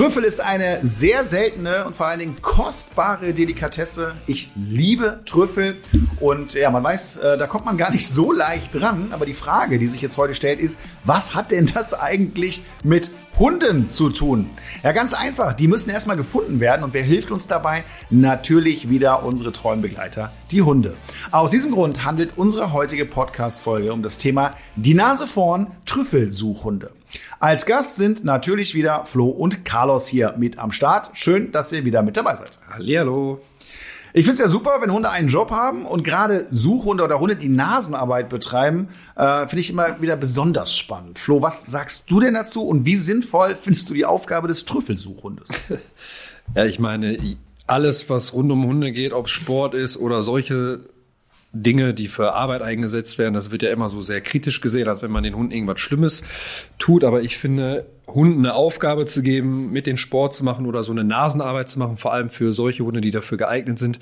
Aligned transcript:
Trüffel 0.00 0.24
ist 0.24 0.40
eine 0.40 0.78
sehr 0.82 1.26
seltene 1.26 1.84
und 1.84 1.94
vor 1.94 2.06
allen 2.06 2.20
Dingen 2.20 2.36
kostbare 2.40 3.34
Delikatesse. 3.34 4.14
Ich 4.26 4.50
liebe 4.54 5.20
Trüffel 5.26 5.76
und 6.20 6.54
ja, 6.54 6.70
man 6.70 6.82
weiß, 6.82 7.18
äh, 7.18 7.36
da 7.36 7.46
kommt 7.46 7.66
man 7.66 7.76
gar 7.76 7.90
nicht 7.90 8.08
so 8.08 8.32
leicht 8.32 8.74
dran. 8.74 9.08
Aber 9.10 9.26
die 9.26 9.34
Frage, 9.34 9.78
die 9.78 9.86
sich 9.86 10.00
jetzt 10.00 10.16
heute 10.16 10.34
stellt, 10.34 10.58
ist, 10.58 10.80
was 11.04 11.34
hat 11.34 11.50
denn 11.50 11.70
das 11.74 11.92
eigentlich 11.92 12.62
mit 12.82 13.10
Hunden 13.38 13.90
zu 13.90 14.08
tun? 14.08 14.48
Ja, 14.82 14.92
ganz 14.92 15.12
einfach. 15.12 15.52
Die 15.52 15.68
müssen 15.68 15.90
erstmal 15.90 16.16
gefunden 16.16 16.60
werden 16.60 16.82
und 16.82 16.94
wer 16.94 17.02
hilft 17.02 17.30
uns 17.30 17.46
dabei? 17.46 17.84
Natürlich 18.08 18.88
wieder 18.88 19.22
unsere 19.22 19.52
treuen 19.52 19.82
Begleiter, 19.82 20.32
die 20.50 20.62
Hunde. 20.62 20.94
Aus 21.30 21.50
diesem 21.50 21.72
Grund 21.72 22.06
handelt 22.06 22.32
unsere 22.36 22.72
heutige 22.72 23.04
Podcast-Folge 23.04 23.92
um 23.92 24.02
das 24.02 24.16
Thema 24.16 24.54
die 24.76 24.94
Nase 24.94 25.26
vorn 25.26 25.66
Trüffelsuchhunde. 25.84 26.90
Als 27.38 27.66
Gast 27.66 27.96
sind 27.96 28.24
natürlich 28.24 28.74
wieder 28.74 29.04
Flo 29.06 29.28
und 29.28 29.64
Carlos 29.64 30.06
hier 30.06 30.34
mit 30.38 30.58
am 30.58 30.72
Start. 30.72 31.10
Schön, 31.14 31.52
dass 31.52 31.72
ihr 31.72 31.84
wieder 31.84 32.02
mit 32.02 32.16
dabei 32.16 32.34
seid. 32.34 32.58
Hallihallo. 32.70 33.40
Ich 34.12 34.24
finde 34.24 34.34
es 34.34 34.40
ja 34.40 34.48
super, 34.48 34.78
wenn 34.80 34.92
Hunde 34.92 35.10
einen 35.10 35.28
Job 35.28 35.52
haben 35.52 35.86
und 35.86 36.02
gerade 36.02 36.48
Suchhunde 36.50 37.04
oder 37.04 37.20
Hunde, 37.20 37.36
die 37.36 37.48
Nasenarbeit 37.48 38.28
betreiben, 38.28 38.88
äh, 39.14 39.46
finde 39.46 39.60
ich 39.60 39.70
immer 39.70 40.00
wieder 40.00 40.16
besonders 40.16 40.76
spannend. 40.76 41.20
Flo, 41.20 41.42
was 41.42 41.66
sagst 41.66 42.10
du 42.10 42.18
denn 42.18 42.34
dazu 42.34 42.66
und 42.66 42.84
wie 42.86 42.96
sinnvoll 42.96 43.56
findest 43.60 43.88
du 43.88 43.94
die 43.94 44.04
Aufgabe 44.04 44.48
des 44.48 44.64
Trüffelsuchhundes? 44.64 45.48
Ja, 46.56 46.64
ich 46.64 46.80
meine, 46.80 47.36
alles, 47.68 48.10
was 48.10 48.32
rund 48.32 48.50
um 48.50 48.66
Hunde 48.66 48.90
geht, 48.90 49.12
ob 49.12 49.28
Sport 49.28 49.74
ist 49.74 49.96
oder 49.96 50.24
solche 50.24 50.80
Dinge, 51.52 51.94
die 51.94 52.08
für 52.08 52.34
Arbeit 52.34 52.62
eingesetzt 52.62 53.18
werden, 53.18 53.34
das 53.34 53.50
wird 53.50 53.62
ja 53.62 53.70
immer 53.70 53.90
so 53.90 54.00
sehr 54.00 54.20
kritisch 54.20 54.60
gesehen, 54.60 54.88
als 54.88 55.02
wenn 55.02 55.10
man 55.10 55.24
den 55.24 55.34
Hunden 55.34 55.52
irgendwas 55.52 55.80
Schlimmes 55.80 56.22
tut. 56.78 57.02
Aber 57.02 57.22
ich 57.22 57.38
finde, 57.38 57.86
Hunden 58.06 58.40
eine 58.40 58.54
Aufgabe 58.54 59.06
zu 59.06 59.22
geben, 59.22 59.72
mit 59.72 59.86
den 59.86 59.96
Sport 59.96 60.34
zu 60.34 60.44
machen 60.44 60.66
oder 60.66 60.84
so 60.84 60.92
eine 60.92 61.04
Nasenarbeit 61.04 61.68
zu 61.68 61.78
machen, 61.78 61.96
vor 61.96 62.12
allem 62.12 62.28
für 62.28 62.52
solche 62.52 62.84
Hunde, 62.84 63.00
die 63.00 63.10
dafür 63.10 63.38
geeignet 63.38 63.78
sind, 63.78 63.98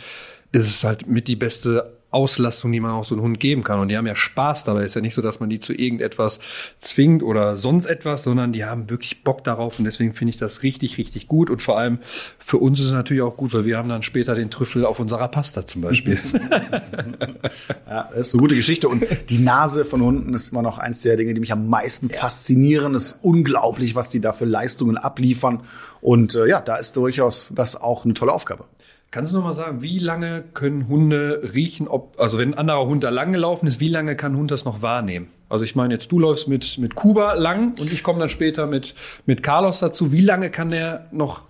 ist 0.52 0.68
es 0.68 0.84
halt 0.84 1.06
mit 1.06 1.28
die 1.28 1.36
beste 1.36 1.97
Auslastung, 2.10 2.72
die 2.72 2.80
man 2.80 2.92
auch 2.92 3.04
so 3.04 3.14
einem 3.14 3.22
Hund 3.22 3.40
geben 3.40 3.62
kann. 3.62 3.80
Und 3.80 3.88
die 3.88 3.96
haben 3.96 4.06
ja 4.06 4.14
Spaß 4.14 4.64
dabei. 4.64 4.84
Ist 4.84 4.94
ja 4.94 5.02
nicht 5.02 5.14
so, 5.14 5.20
dass 5.20 5.40
man 5.40 5.50
die 5.50 5.60
zu 5.60 5.74
irgendetwas 5.74 6.40
zwingt 6.80 7.22
oder 7.22 7.58
sonst 7.58 7.84
etwas, 7.84 8.22
sondern 8.22 8.52
die 8.52 8.64
haben 8.64 8.88
wirklich 8.88 9.22
Bock 9.24 9.44
darauf. 9.44 9.78
Und 9.78 9.84
deswegen 9.84 10.14
finde 10.14 10.30
ich 10.30 10.38
das 10.38 10.62
richtig, 10.62 10.96
richtig 10.96 11.28
gut. 11.28 11.50
Und 11.50 11.60
vor 11.60 11.78
allem 11.78 11.98
für 12.38 12.56
uns 12.56 12.80
ist 12.80 12.86
es 12.86 12.92
natürlich 12.92 13.22
auch 13.22 13.36
gut, 13.36 13.52
weil 13.52 13.66
wir 13.66 13.76
haben 13.76 13.90
dann 13.90 14.02
später 14.02 14.34
den 14.34 14.50
Trüffel 14.50 14.86
auf 14.86 15.00
unserer 15.00 15.28
Pasta 15.28 15.66
zum 15.66 15.82
Beispiel. 15.82 16.18
ja, 17.86 18.08
das 18.10 18.28
ist 18.28 18.34
eine 18.34 18.40
gute 18.40 18.56
Geschichte. 18.56 18.88
Und 18.88 19.04
die 19.28 19.38
Nase 19.38 19.84
von 19.84 20.00
Hunden 20.00 20.32
ist 20.32 20.52
immer 20.52 20.62
noch 20.62 20.78
eins 20.78 21.02
der 21.02 21.16
Dinge, 21.18 21.34
die 21.34 21.40
mich 21.40 21.52
am 21.52 21.68
meisten 21.68 22.08
ja. 22.08 22.16
faszinieren. 22.16 22.94
Es 22.94 23.06
ist 23.06 23.18
unglaublich, 23.22 23.94
was 23.94 24.08
die 24.08 24.20
da 24.20 24.32
für 24.32 24.46
Leistungen 24.46 24.96
abliefern. 24.96 25.62
Und 26.00 26.34
äh, 26.34 26.46
ja, 26.46 26.62
da 26.62 26.76
ist 26.76 26.96
durchaus 26.96 27.52
das 27.54 27.76
auch 27.76 28.06
eine 28.06 28.14
tolle 28.14 28.32
Aufgabe. 28.32 28.64
Kannst 29.10 29.32
du 29.32 29.36
noch 29.36 29.44
mal 29.44 29.54
sagen, 29.54 29.80
wie 29.80 29.98
lange 29.98 30.44
können 30.52 30.86
Hunde 30.86 31.50
riechen, 31.54 31.88
ob, 31.88 32.20
also 32.20 32.36
wenn 32.36 32.52
ein 32.52 32.58
anderer 32.58 32.86
Hund 32.86 33.02
da 33.04 33.08
lang 33.08 33.32
gelaufen 33.32 33.66
ist, 33.66 33.80
wie 33.80 33.88
lange 33.88 34.16
kann 34.16 34.32
ein 34.32 34.38
Hund 34.38 34.50
das 34.50 34.66
noch 34.66 34.82
wahrnehmen? 34.82 35.28
Also 35.48 35.64
ich 35.64 35.74
meine, 35.74 35.94
jetzt 35.94 36.12
du 36.12 36.18
läufst 36.18 36.46
mit, 36.46 36.76
mit 36.76 36.94
Kuba 36.94 37.32
lang 37.32 37.72
und 37.80 37.90
ich 37.90 38.02
komme 38.02 38.18
dann 38.18 38.28
später 38.28 38.66
mit, 38.66 38.94
mit 39.24 39.42
Carlos 39.42 39.78
dazu. 39.78 40.12
Wie 40.12 40.20
lange 40.20 40.50
kann 40.50 40.68
der 40.68 41.06
noch 41.10 41.44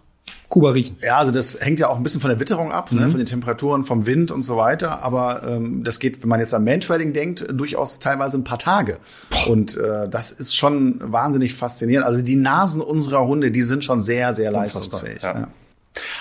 Kuba 0.48 0.70
riechen? 0.70 0.98
Ja, 1.02 1.18
also 1.18 1.32
das 1.32 1.60
hängt 1.60 1.80
ja 1.80 1.88
auch 1.88 1.96
ein 1.96 2.04
bisschen 2.04 2.20
von 2.20 2.30
der 2.30 2.38
Witterung 2.38 2.70
ab, 2.70 2.92
ne, 2.92 3.00
mhm. 3.00 3.06
ne, 3.06 3.10
von 3.10 3.18
den 3.18 3.26
Temperaturen, 3.26 3.84
vom 3.84 4.06
Wind 4.06 4.30
und 4.30 4.42
so 4.42 4.56
weiter. 4.56 5.02
Aber 5.02 5.42
ähm, 5.42 5.82
das 5.82 5.98
geht, 5.98 6.22
wenn 6.22 6.28
man 6.28 6.38
jetzt 6.38 6.54
an 6.54 6.62
Mantrailing 6.62 7.12
denkt, 7.12 7.44
durchaus 7.50 7.98
teilweise 7.98 8.38
ein 8.38 8.44
paar 8.44 8.60
Tage. 8.60 8.98
Und 9.48 9.76
äh, 9.76 10.08
das 10.08 10.30
ist 10.30 10.54
schon 10.54 11.00
wahnsinnig 11.02 11.54
faszinierend. 11.54 12.06
Also 12.06 12.22
die 12.22 12.36
Nasen 12.36 12.80
unserer 12.80 13.26
Hunde, 13.26 13.50
die 13.50 13.62
sind 13.62 13.84
schon 13.84 14.00
sehr, 14.00 14.32
sehr 14.32 14.52
leistungsfähig. 14.52 15.22
Ja. 15.22 15.40
Ja. 15.40 15.48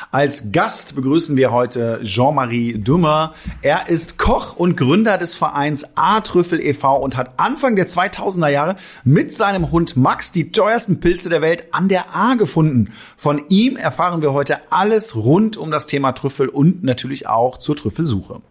Als 0.10 0.54
Gast 0.54 0.96
begrüßen 0.96 1.36
wir 1.36 1.52
heute 1.52 2.00
Jean-Marie 2.02 2.78
Dümmer. 2.78 3.34
Er 3.62 3.90
ist 3.90 4.18
Koch 4.18 4.56
und 4.56 4.78
Gründer 4.78 5.18
des 5.18 5.36
Vereins 5.36 5.86
A-Trüffel 5.96 6.62
e.V. 6.62 6.96
und 6.96 7.18
hat 7.18 7.34
Anfang 7.38 7.76
der 7.76 7.88
2000er 7.88 8.48
Jahre 8.48 8.76
mit 9.04 9.34
seinem 9.34 9.70
Hund 9.70 9.98
Max 9.98 10.32
die 10.32 10.54
teuersten 10.54 11.02
Pilze 11.02 11.28
der 11.28 11.42
Welt 11.42 11.66
an 11.72 11.90
der 11.90 12.16
A 12.16 12.36
gefunden. 12.36 12.94
Von 13.18 13.44
ihm 13.50 13.76
erfahren 13.76 14.22
wir 14.22 14.32
heute 14.32 14.60
alles 14.72 15.14
rund 15.14 15.58
um 15.58 15.72
das 15.72 15.88
Thema 15.88 16.14
Trüffel 16.14 16.48
und 16.48 16.84
natürlich 16.84 17.28
auch 17.28 17.58
zur 17.58 17.76
Trüffelsuche. 17.76 18.42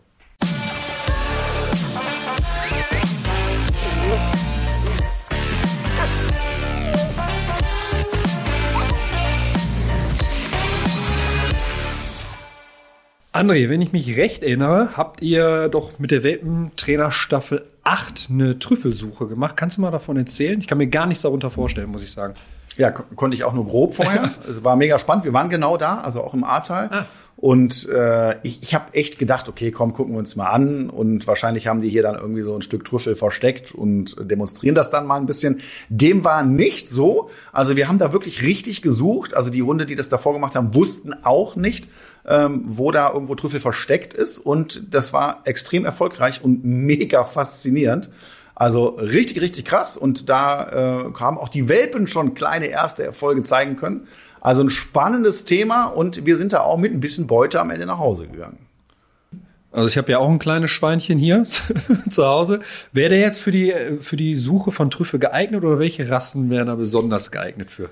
André, 13.36 13.68
wenn 13.68 13.82
ich 13.82 13.92
mich 13.92 14.16
recht 14.16 14.42
erinnere, 14.42 14.96
habt 14.96 15.20
ihr 15.20 15.68
doch 15.68 15.98
mit 15.98 16.10
der 16.10 16.22
Welpentrainer 16.22 17.12
Staffel 17.12 17.66
8 17.84 18.28
eine 18.30 18.58
Trüffelsuche 18.58 19.26
gemacht. 19.26 19.58
Kannst 19.58 19.76
du 19.76 19.82
mal 19.82 19.90
davon 19.90 20.16
erzählen? 20.16 20.58
Ich 20.58 20.66
kann 20.66 20.78
mir 20.78 20.86
gar 20.86 21.04
nichts 21.06 21.20
darunter 21.20 21.50
vorstellen, 21.50 21.90
muss 21.90 22.02
ich 22.02 22.10
sagen. 22.10 22.32
Ja, 22.76 22.90
konnte 22.90 23.36
ich 23.36 23.44
auch 23.44 23.54
nur 23.54 23.64
grob 23.64 23.94
vorher. 23.94 24.34
es 24.48 24.62
war 24.62 24.76
mega 24.76 24.98
spannend. 24.98 25.24
Wir 25.24 25.32
waren 25.32 25.48
genau 25.48 25.76
da, 25.76 26.00
also 26.00 26.22
auch 26.22 26.34
im 26.34 26.44
Ahrtal. 26.44 26.88
Ah. 26.92 27.06
Und 27.36 27.86
äh, 27.90 28.38
ich, 28.42 28.62
ich 28.62 28.74
habe 28.74 28.94
echt 28.94 29.18
gedacht, 29.18 29.48
okay, 29.48 29.70
komm, 29.70 29.92
gucken 29.92 30.14
wir 30.14 30.18
uns 30.18 30.36
mal 30.36 30.48
an. 30.48 30.88
Und 30.88 31.26
wahrscheinlich 31.26 31.66
haben 31.66 31.82
die 31.82 31.90
hier 31.90 32.02
dann 32.02 32.14
irgendwie 32.14 32.40
so 32.40 32.54
ein 32.54 32.62
Stück 32.62 32.84
Trüffel 32.86 33.14
versteckt 33.14 33.72
und 33.72 34.16
demonstrieren 34.18 34.74
das 34.74 34.90
dann 34.90 35.06
mal 35.06 35.16
ein 35.16 35.26
bisschen. 35.26 35.60
Dem 35.90 36.24
war 36.24 36.42
nicht 36.42 36.88
so. 36.88 37.28
Also 37.52 37.76
wir 37.76 37.88
haben 37.88 37.98
da 37.98 38.14
wirklich 38.14 38.42
richtig 38.42 38.80
gesucht. 38.80 39.36
Also 39.36 39.50
die 39.50 39.60
Runde, 39.60 39.84
die 39.84 39.96
das 39.96 40.08
davor 40.08 40.32
gemacht 40.32 40.54
haben, 40.54 40.74
wussten 40.74 41.12
auch 41.24 41.56
nicht, 41.56 41.88
ähm, 42.26 42.64
wo 42.68 42.90
da 42.90 43.12
irgendwo 43.12 43.34
Trüffel 43.34 43.60
versteckt 43.60 44.14
ist. 44.14 44.38
Und 44.38 44.82
das 44.90 45.12
war 45.12 45.42
extrem 45.44 45.84
erfolgreich 45.84 46.42
und 46.42 46.64
mega 46.64 47.24
faszinierend. 47.24 48.10
Also 48.56 48.86
richtig, 48.86 49.40
richtig 49.40 49.66
krass. 49.66 49.96
Und 49.98 50.28
da 50.30 51.10
äh, 51.10 51.20
haben 51.20 51.38
auch 51.38 51.50
die 51.50 51.68
Welpen 51.68 52.08
schon 52.08 52.34
kleine 52.34 52.66
erste 52.66 53.04
Erfolge 53.04 53.42
zeigen 53.42 53.76
können. 53.76 54.08
Also 54.40 54.62
ein 54.62 54.70
spannendes 54.70 55.44
Thema 55.44 55.84
und 55.84 56.24
wir 56.24 56.36
sind 56.36 56.52
da 56.54 56.60
auch 56.60 56.78
mit 56.78 56.92
ein 56.92 57.00
bisschen 57.00 57.26
Beute 57.26 57.60
am 57.60 57.70
Ende 57.70 57.86
nach 57.86 57.98
Hause 57.98 58.26
gegangen. 58.26 58.58
Also 59.72 59.88
ich 59.88 59.98
habe 59.98 60.10
ja 60.10 60.18
auch 60.18 60.30
ein 60.30 60.38
kleines 60.38 60.70
Schweinchen 60.70 61.18
hier 61.18 61.44
zu 62.10 62.24
Hause. 62.24 62.60
Wäre 62.92 63.10
der 63.10 63.18
jetzt 63.18 63.42
für 63.42 63.50
die, 63.50 63.74
für 64.00 64.16
die 64.16 64.36
Suche 64.36 64.72
von 64.72 64.90
Trüffel 64.90 65.20
geeignet 65.20 65.62
oder 65.62 65.78
welche 65.78 66.08
Rassen 66.08 66.48
wären 66.48 66.68
da 66.68 66.76
besonders 66.76 67.30
geeignet 67.30 67.70
für? 67.70 67.90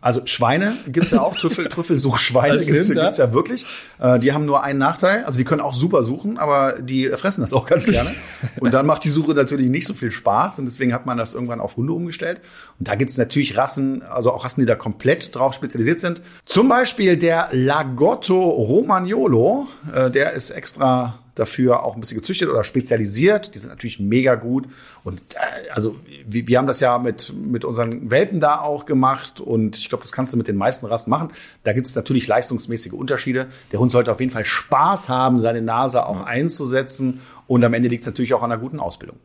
Also 0.00 0.22
Schweine 0.24 0.76
gibt's 0.86 1.10
ja 1.10 1.20
auch, 1.20 1.36
Trüffel, 1.36 1.68
Trüffelsuchschweine 1.68 2.64
gibt's, 2.64 2.88
gibt's 2.88 3.18
ja 3.18 3.32
wirklich. 3.32 3.66
Äh, 3.98 4.18
die 4.18 4.32
haben 4.32 4.46
nur 4.46 4.62
einen 4.62 4.78
Nachteil, 4.78 5.24
also 5.24 5.38
die 5.38 5.44
können 5.44 5.60
auch 5.60 5.74
super 5.74 6.02
suchen, 6.02 6.38
aber 6.38 6.80
die 6.80 7.08
fressen 7.08 7.42
das 7.42 7.52
auch 7.52 7.66
ganz 7.66 7.86
gerne. 7.86 8.14
Und 8.60 8.72
dann 8.72 8.86
macht 8.86 9.04
die 9.04 9.08
Suche 9.08 9.34
natürlich 9.34 9.68
nicht 9.68 9.86
so 9.86 9.94
viel 9.94 10.10
Spaß 10.10 10.58
und 10.58 10.64
deswegen 10.64 10.94
hat 10.94 11.06
man 11.06 11.18
das 11.18 11.34
irgendwann 11.34 11.60
auf 11.60 11.76
Hunde 11.76 11.92
umgestellt. 11.92 12.40
Und 12.78 12.88
da 12.88 12.94
gibt's 12.94 13.18
natürlich 13.18 13.56
Rassen, 13.56 14.02
also 14.02 14.32
auch 14.32 14.44
Rassen, 14.44 14.60
die 14.60 14.66
da 14.66 14.74
komplett 14.74 15.34
drauf 15.34 15.54
spezialisiert 15.54 16.00
sind. 16.00 16.22
Zum 16.44 16.68
Beispiel 16.68 17.16
der 17.16 17.48
Lagotto 17.52 18.48
Romagnolo, 18.48 19.68
äh, 19.92 20.10
der 20.10 20.32
ist 20.32 20.50
extra 20.50 21.18
dafür 21.36 21.84
auch 21.84 21.94
ein 21.94 22.00
bisschen 22.00 22.18
gezüchtet 22.18 22.48
oder 22.48 22.64
spezialisiert. 22.64 23.54
Die 23.54 23.58
sind 23.58 23.68
natürlich 23.70 24.00
mega 24.00 24.34
gut. 24.34 24.66
Und 25.04 25.20
äh, 25.34 25.70
also 25.70 25.96
wir, 26.26 26.48
wir 26.48 26.58
haben 26.58 26.66
das 26.66 26.80
ja 26.80 26.98
mit, 26.98 27.32
mit 27.34 27.64
unseren 27.64 28.10
Welpen 28.10 28.40
da 28.40 28.60
auch 28.60 28.86
gemacht 28.86 29.40
und 29.40 29.76
ich 29.76 29.88
glaube, 29.88 30.02
das 30.02 30.10
kannst 30.10 30.32
du 30.32 30.36
mit 30.36 30.48
den 30.48 30.56
meisten 30.56 30.86
Rassen 30.86 31.10
machen. 31.10 31.30
Da 31.62 31.72
gibt 31.72 31.86
es 31.86 31.94
natürlich 31.94 32.26
leistungsmäßige 32.26 32.92
Unterschiede. 32.92 33.46
Der 33.70 33.78
Hund 33.78 33.92
sollte 33.92 34.10
auf 34.10 34.18
jeden 34.18 34.32
Fall 34.32 34.44
Spaß 34.44 35.08
haben, 35.08 35.38
seine 35.38 35.62
Nase 35.62 36.06
auch 36.06 36.24
einzusetzen 36.24 37.20
und 37.46 37.62
am 37.62 37.74
Ende 37.74 37.88
liegt 37.88 38.02
es 38.02 38.06
natürlich 38.06 38.34
auch 38.34 38.42
an 38.42 38.50
einer 38.50 38.60
guten 38.60 38.80
Ausbildung. 38.80 39.18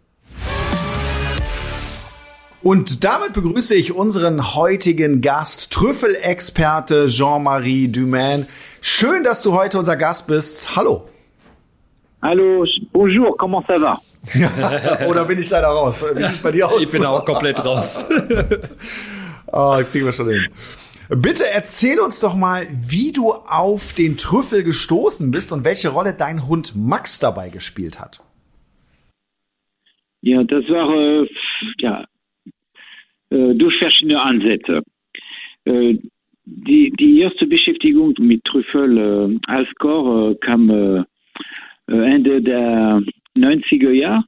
Und 2.64 3.04
damit 3.04 3.34
begrüße 3.34 3.74
ich 3.74 3.92
unseren 3.92 4.54
heutigen 4.54 5.22
Gast, 5.22 5.72
Trüffelexperte 5.72 7.08
Jean-Marie 7.08 7.88
Dumain. 7.88 8.46
Schön, 8.82 9.24
dass 9.24 9.42
du 9.42 9.54
heute 9.54 9.80
unser 9.80 9.96
Gast 9.96 10.28
bist. 10.28 10.76
Hallo. 10.76 11.11
Hallo, 12.24 12.66
bonjour, 12.94 13.36
comment 13.36 13.64
ça 13.66 13.80
va? 13.80 14.00
Oder 15.10 15.26
bin 15.26 15.40
ich 15.40 15.50
leider 15.50 15.70
raus? 15.70 16.04
Wie 16.16 16.22
sieht 16.22 16.34
es 16.34 16.44
bei 16.44 16.52
dir 16.52 16.68
aus? 16.68 16.80
Ich 16.80 16.92
bin 16.92 17.04
auch 17.04 17.26
komplett 17.26 17.66
raus. 17.66 18.06
oh, 19.52 19.76
jetzt 19.80 19.92
kriegen 19.92 20.06
wir 20.06 20.14
schon 20.14 20.30
hin. 20.30 20.48
Bitte 21.10 21.44
erzähl 21.52 22.00
uns 22.00 22.20
doch 22.20 22.36
mal, 22.36 22.62
wie 22.70 23.12
du 23.12 23.32
auf 23.32 23.94
den 23.94 24.18
Trüffel 24.18 24.64
gestoßen 24.64 25.32
bist 25.32 25.52
und 25.52 25.66
welche 25.66 25.90
Rolle 25.90 26.14
dein 26.14 26.48
Hund 26.48 26.74
Max 26.76 27.20
dabei 27.20 27.50
gespielt 27.50 28.00
hat. 28.00 28.22
Ja, 30.22 30.44
das 30.44 30.64
war 30.70 30.96
äh, 30.96 31.28
ja, 31.80 32.06
äh, 33.32 33.56
durch 33.56 33.80
verschiedene 33.80 34.22
Ansätze. 34.22 34.84
Äh, 35.66 35.98
die, 36.46 36.94
die 37.00 37.20
erste 37.22 37.48
Beschäftigung 37.48 38.14
mit 38.20 38.46
Trüffel 38.46 38.98
äh, 38.98 39.40
als 39.48 39.68
Chor 39.80 40.32
äh, 40.32 40.36
kam 40.36 41.06
Ende 41.92 42.42
der 42.42 43.02
90er 43.38 43.92
Jahre. 43.92 44.24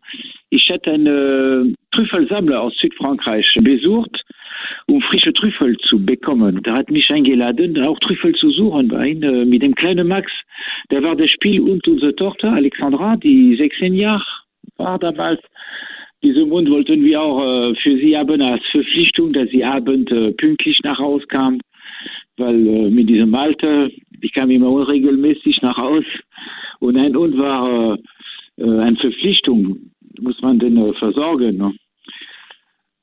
Ich 0.50 0.70
hatte 0.70 0.92
einen 0.92 1.76
Trüffelsammler 1.92 2.62
aus 2.62 2.78
Südfrankreich 2.78 3.56
besucht 3.64 4.24
um 4.88 5.02
frische 5.02 5.34
Trüffel 5.34 5.78
zu 5.78 6.04
bekommen. 6.04 6.62
Da 6.64 6.76
hat 6.76 6.90
mich 6.90 7.10
eingeladen, 7.10 7.82
auch 7.82 8.00
Trüffel 8.00 8.34
zu 8.36 8.50
suchen 8.50 8.92
ihm, 9.06 9.24
äh, 9.24 9.46
mit 9.46 9.62
dem 9.62 9.76
kleinen 9.76 10.08
Max. 10.08 10.32
Der 10.92 11.04
war 11.04 11.16
das 11.16 11.32
Spiel 11.32 11.62
und 11.62 11.88
unsere 11.88 12.16
Tochter 12.16 12.54
Alexandra, 12.54 13.16
die 13.18 13.56
16 13.56 13.94
Jahre 13.94 14.26
war 14.78 15.00
damals. 15.00 15.42
Diesen 16.24 16.50
Mund 16.50 16.70
wollten 16.70 17.04
wir 17.04 17.22
auch 17.22 17.72
äh, 17.72 17.76
für 17.76 17.98
sie 17.98 18.18
haben 18.18 18.42
als 18.42 18.66
Verpflichtung, 18.68 19.34
dass 19.34 19.50
sie 19.50 19.64
abend 19.64 20.10
äh, 20.12 20.32
pünktlich 20.32 20.80
nach 20.84 20.98
Hause 20.98 21.26
kam, 21.28 21.60
weil 22.38 22.68
äh, 22.68 22.90
mit 22.90 23.10
diesem 23.10 23.34
Alter, 23.36 23.90
ich 24.22 24.34
kam 24.34 24.50
immer 24.50 24.70
unregelmäßig 24.70 25.62
nach 25.62 25.78
Hause 25.78 26.06
und 26.80 26.98
ein 26.98 27.16
Hund 27.16 27.38
war 27.38 27.98
äh, 28.58 28.64
äh 28.64 28.80
eine 28.80 28.98
Verpflichtung, 28.98 29.92
muss 30.20 30.42
man 30.42 30.60
den 30.60 30.78
äh, 30.78 30.94
versorgen. 30.94 31.58
Ne? 31.58 31.74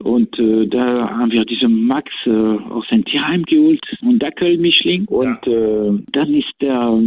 Und 0.02 0.38
äh, 0.38 0.66
da 0.66 1.10
haben 1.10 1.30
wir 1.30 1.44
diesen 1.44 1.84
Max 1.86 2.10
äh, 2.24 2.30
aus 2.30 2.86
dem 2.88 3.04
Tierheim 3.04 3.42
geholt, 3.44 3.80
ein 4.02 4.18
Dackelmischling. 4.18 5.04
Und 5.06 5.38
ja. 5.46 5.52
äh, 5.52 5.98
dann 6.12 6.34
ist 6.34 6.54
er 6.60 6.98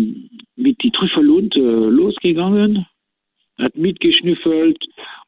mit 0.56 0.84
die 0.84 0.92
Trüffelhund 0.92 1.56
äh, 1.56 1.60
losgegangen, 1.60 2.86
hat 3.58 3.76
mitgeschnüffelt 3.76 4.78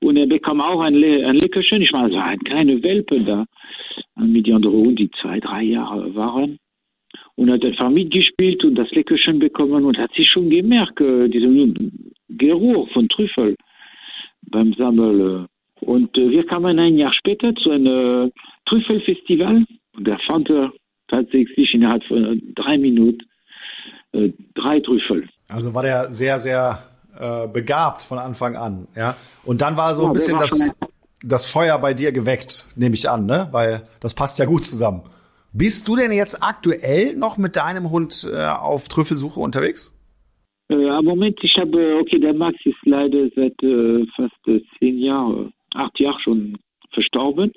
und 0.02 0.18
er 0.18 0.28
bekam 0.28 0.62
auch 0.62 0.82
ein, 0.82 0.94
Le 0.94 1.26
ein 1.26 1.38
Leckerchen. 1.38 1.82
Ich 1.82 1.92
meine, 1.92 2.12
so 2.12 2.20
ein 2.20 2.40
kleiner 2.40 2.82
Welpe 2.84 3.22
da, 3.22 3.46
mit 4.16 4.46
den 4.46 4.56
anderen 4.56 4.78
Hunden, 4.78 4.96
die 4.98 5.12
zwei, 5.22 5.40
drei 5.40 5.64
Jahre 5.64 6.14
waren. 6.14 6.60
Und 7.36 7.52
hat 7.52 7.66
einfach 7.66 7.90
mitgespielt 7.90 8.64
und 8.64 8.76
das 8.76 8.90
Leckerchen 8.92 9.40
bekommen 9.40 9.84
und 9.84 9.98
hat 9.98 10.14
sich 10.14 10.30
schon 10.30 10.50
gemerkt, 10.50 11.02
äh, 11.02 11.28
diesen 11.28 12.14
Geruch 12.30 12.90
von 12.92 13.10
Trüffel 13.10 13.56
beim 14.50 14.74
Sammeln. 14.74 15.48
Und 15.82 16.18
äh, 16.18 16.30
wir 16.30 16.46
kamen 16.46 16.80
ein 16.80 16.98
Jahr 16.98 17.14
später 17.14 17.54
zu 17.56 17.72
einem 17.72 18.28
äh, 18.28 18.32
Trüffelfestival 18.66 19.66
und 19.98 20.08
da 20.08 20.18
fand 20.26 20.50
er 20.50 20.72
tatsächlich 21.08 21.74
innerhalb 21.74 22.04
von 22.06 22.42
drei 22.56 22.78
Minuten 22.78 23.26
äh, 24.14 24.32
drei 24.56 24.80
Trüffel. 24.80 25.28
Also 25.50 25.74
war 25.74 25.84
der 25.84 26.12
sehr, 26.12 26.40
sehr 26.40 26.84
äh, 27.20 27.48
begabt 27.48 28.02
von 28.02 28.18
Anfang 28.18 28.56
an, 28.56 28.88
ja. 28.96 29.16
Und 29.44 29.62
dann 29.62 29.78
war 29.78 29.94
so 29.96 30.04
ja, 30.04 30.10
ein 30.10 30.14
bisschen 30.14 30.40
das, 30.40 30.76
das 31.24 31.46
Feuer 31.46 31.78
bei 31.78 31.94
dir 31.94 32.12
geweckt, 32.12 32.68
nehme 32.76 32.96
ich 32.96 33.10
an, 33.10 33.26
ne? 33.26 33.50
Weil 33.52 33.84
das 34.00 34.14
passt 34.14 34.40
ja 34.40 34.46
gut 34.46 34.64
zusammen. 34.64 35.04
Bist 35.58 35.88
du 35.88 35.96
denn 35.96 36.12
jetzt 36.12 36.44
aktuell 36.44 37.16
noch 37.16 37.38
mit 37.38 37.56
deinem 37.56 37.90
Hund 37.90 38.30
äh, 38.30 38.46
auf 38.46 38.90
Trüffelsuche 38.90 39.40
unterwegs? 39.40 39.98
Äh, 40.68 41.02
Moment, 41.02 41.40
ich 41.44 41.56
habe, 41.56 41.98
okay, 42.02 42.20
der 42.20 42.34
Max 42.34 42.58
ist 42.66 42.76
leider 42.84 43.30
seit 43.34 43.64
äh, 43.64 44.06
fast 44.18 44.48
äh, 44.48 44.60
zehn 44.78 45.00
Jahren, 45.00 45.54
acht 45.74 45.98
Jahren 45.98 46.20
schon 46.20 46.58
verstorben. 46.92 47.54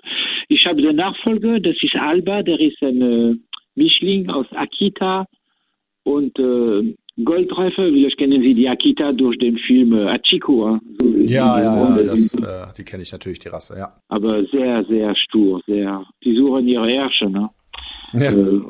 Ich 0.49 0.65
habe 0.65 0.81
den 0.81 0.95
Nachfolger, 0.95 1.59
das 1.59 1.75
ist 1.83 1.97
Alba, 1.97 2.45
der 2.45 2.61
ist 2.61 2.81
ein 2.83 3.03
äh, 3.03 3.35
Mischling 3.75 4.31
aus 4.31 4.47
Akita 4.53 5.27
und 6.05 6.39
äh, 6.39 6.95
Goldreife, 7.25 7.91
vielleicht 7.91 8.19
kennen 8.19 8.43
Sie 8.43 8.55
die 8.55 8.69
Akita 8.69 9.11
durch 9.11 9.39
den 9.39 9.59
Film 9.59 9.93
äh, 9.93 10.05
Achiko. 10.05 10.79
So 11.00 11.09
ja, 11.09 11.61
ja, 11.61 11.97
ja 11.97 12.03
das, 12.05 12.33
äh, 12.35 12.67
die 12.77 12.85
kenne 12.85 13.03
ich 13.03 13.11
natürlich, 13.11 13.41
die 13.41 13.49
Rasse, 13.49 13.77
ja. 13.77 13.93
Aber 14.06 14.45
sehr, 14.45 14.85
sehr 14.85 15.17
stur, 15.17 15.61
sehr, 15.67 16.05
die 16.23 16.37
suchen 16.37 16.69
ihre 16.69 16.89
Herrscher, 16.89 17.29
ne? 17.29 17.50
Ja. 18.12 18.32
Äh, 18.32 18.62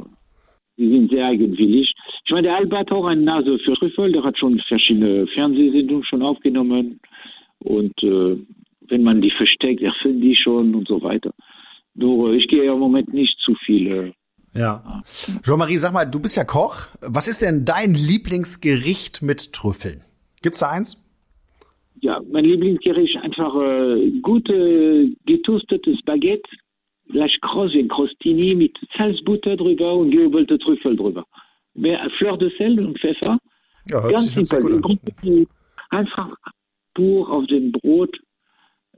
die 0.78 0.88
sind 0.88 1.10
sehr 1.10 1.26
eigenwillig. 1.26 1.92
Ich 2.24 2.30
meine, 2.30 2.48
der 2.48 2.56
Alba 2.56 2.78
hat 2.78 2.92
auch 2.92 3.04
eine 3.04 3.20
Nase 3.20 3.58
für 3.58 3.74
Trüffel, 3.74 4.12
der 4.12 4.22
hat 4.22 4.38
schon 4.38 4.60
verschiedene 4.60 5.26
Fernsehsendungen 5.26 6.04
schon 6.04 6.22
aufgenommen. 6.22 7.00
Und 7.58 8.00
äh, 8.02 8.36
wenn 8.88 9.02
man 9.02 9.20
die 9.20 9.30
versteckt, 9.30 9.82
erfinden 9.82 10.20
die 10.20 10.36
schon 10.36 10.74
und 10.74 10.86
so 10.86 11.02
weiter. 11.02 11.34
Nur 11.94 12.32
ich 12.32 12.46
gehe 12.46 12.70
im 12.70 12.78
Moment 12.78 13.12
nicht 13.12 13.38
zu 13.40 13.54
viel. 13.66 14.14
Ja. 14.54 15.02
Jean-Marie, 15.44 15.76
sag 15.76 15.92
mal, 15.92 16.04
du 16.04 16.20
bist 16.20 16.36
ja 16.36 16.44
Koch. 16.44 16.86
Was 17.00 17.26
ist 17.26 17.42
denn 17.42 17.64
dein 17.64 17.94
Lieblingsgericht 17.94 19.20
mit 19.20 19.52
Trüffeln? 19.52 20.02
Gibt's 20.42 20.60
da 20.60 20.70
eins? 20.70 21.02
Ja, 22.00 22.20
mein 22.30 22.44
Lieblingsgericht 22.44 23.16
ist 23.16 23.22
einfach 23.22 23.54
äh, 23.56 24.10
gute 24.22 25.10
getoastetes 25.26 26.00
Baguette 26.04 26.48
leicht 27.08 27.40
kross 27.42 27.72
wie 27.72 27.80
ein 27.80 27.88
Crostini 27.88 28.54
mit 28.54 28.76
Salzbutter 28.96 29.56
drüber 29.56 29.94
und 29.94 30.10
gehobelte 30.10 30.58
Trüffel 30.58 30.96
drüber. 30.96 31.24
Fleur 32.18 32.36
de 32.36 32.50
sel 32.56 32.78
und 32.84 32.98
Pfeffer. 32.98 33.38
Ja, 33.86 34.00
Ganz 34.08 34.32
simpel. 34.34 34.82
Einfach 35.90 36.28
pur 36.94 37.30
auf 37.30 37.46
dem 37.46 37.72
Brot. 37.72 38.16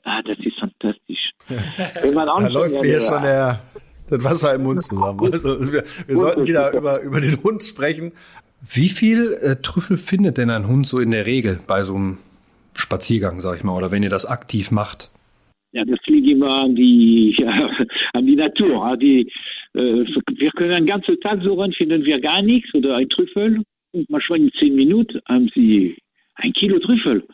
Ah, 0.02 0.22
das 0.22 0.38
ist 0.38 0.58
fantastisch. 0.58 1.30
Wenn 2.02 2.14
man 2.14 2.26
da 2.26 2.48
läuft 2.48 2.80
mir 2.80 3.00
schon 3.00 3.22
der, 3.22 3.62
das 4.08 4.24
Wasser 4.24 4.54
im 4.54 4.62
Mund 4.62 4.82
zusammen. 4.82 5.20
Also 5.32 5.72
wir, 5.72 5.84
wir 6.06 6.16
sollten 6.16 6.46
wieder 6.46 6.72
über, 6.72 7.00
über 7.02 7.20
den 7.20 7.42
Hund 7.42 7.62
sprechen. 7.62 8.12
Wie 8.66 8.88
viel 8.88 9.34
äh, 9.34 9.56
Trüffel 9.56 9.96
findet 9.96 10.38
denn 10.38 10.50
ein 10.50 10.66
Hund 10.66 10.86
so 10.86 10.98
in 10.98 11.10
der 11.10 11.26
Regel 11.26 11.60
bei 11.66 11.84
so 11.84 11.94
einem 11.94 12.18
Spaziergang, 12.74 13.40
sag 13.40 13.56
ich 13.58 13.64
mal, 13.64 13.76
oder 13.76 13.90
wenn 13.90 14.02
ihr 14.02 14.10
das 14.10 14.26
aktiv 14.26 14.70
macht? 14.70 15.10
Ja, 15.72 15.84
das 15.84 16.00
liegt 16.06 16.28
immer 16.28 16.64
an 16.64 16.75
die, 16.75 17.34
ja, 17.38 17.70
an 18.12 18.26
die 18.26 18.37
Natur. 18.37 18.96
Die, 18.96 19.20
äh, 19.75 20.05
wir 20.37 20.50
können 20.52 20.72
einen 20.72 20.87
ganzen 20.87 21.19
Tag 21.20 21.43
suchen, 21.43 21.72
finden 21.72 22.05
wir 22.05 22.20
gar 22.20 22.43
nichts 22.43 22.75
oder 22.75 22.96
ein 22.96 23.08
Trüffel. 23.08 23.62
Und 23.93 24.11
manchmal 24.11 24.40
in 24.40 24.52
zehn 24.52 24.75
Minuten 24.75 25.20
haben 25.26 25.50
Sie 25.55 25.96
ein 26.37 26.52
Kilo 26.52 26.78
Trüffel. 26.78 27.25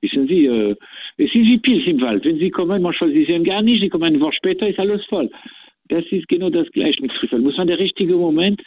Wissen 0.00 0.26
Sie, 0.28 0.46
äh, 0.46 0.76
es 1.16 1.26
ist 1.26 1.34
wie 1.34 1.58
Pilz 1.58 1.86
im 1.86 2.00
Wald. 2.00 2.24
Wenn 2.24 2.38
Sie 2.38 2.50
kommen, 2.50 2.82
manchmal 2.82 3.10
Sie 3.10 3.24
sehen 3.24 3.44
gar 3.44 3.62
nicht, 3.62 3.80
Sie 3.80 3.88
kommen 3.88 4.04
eine 4.04 4.20
Woche 4.20 4.34
später, 4.34 4.68
ist 4.68 4.78
alles 4.78 5.04
voll. 5.06 5.30
Das 5.88 6.04
ist 6.10 6.28
genau 6.28 6.48
das 6.50 6.70
Gleiche 6.72 7.02
mit 7.02 7.12
Trüffel. 7.12 7.40
Muss 7.40 7.58
man 7.58 7.66
der 7.66 7.78
richtige 7.78 8.16
Moment 8.16 8.62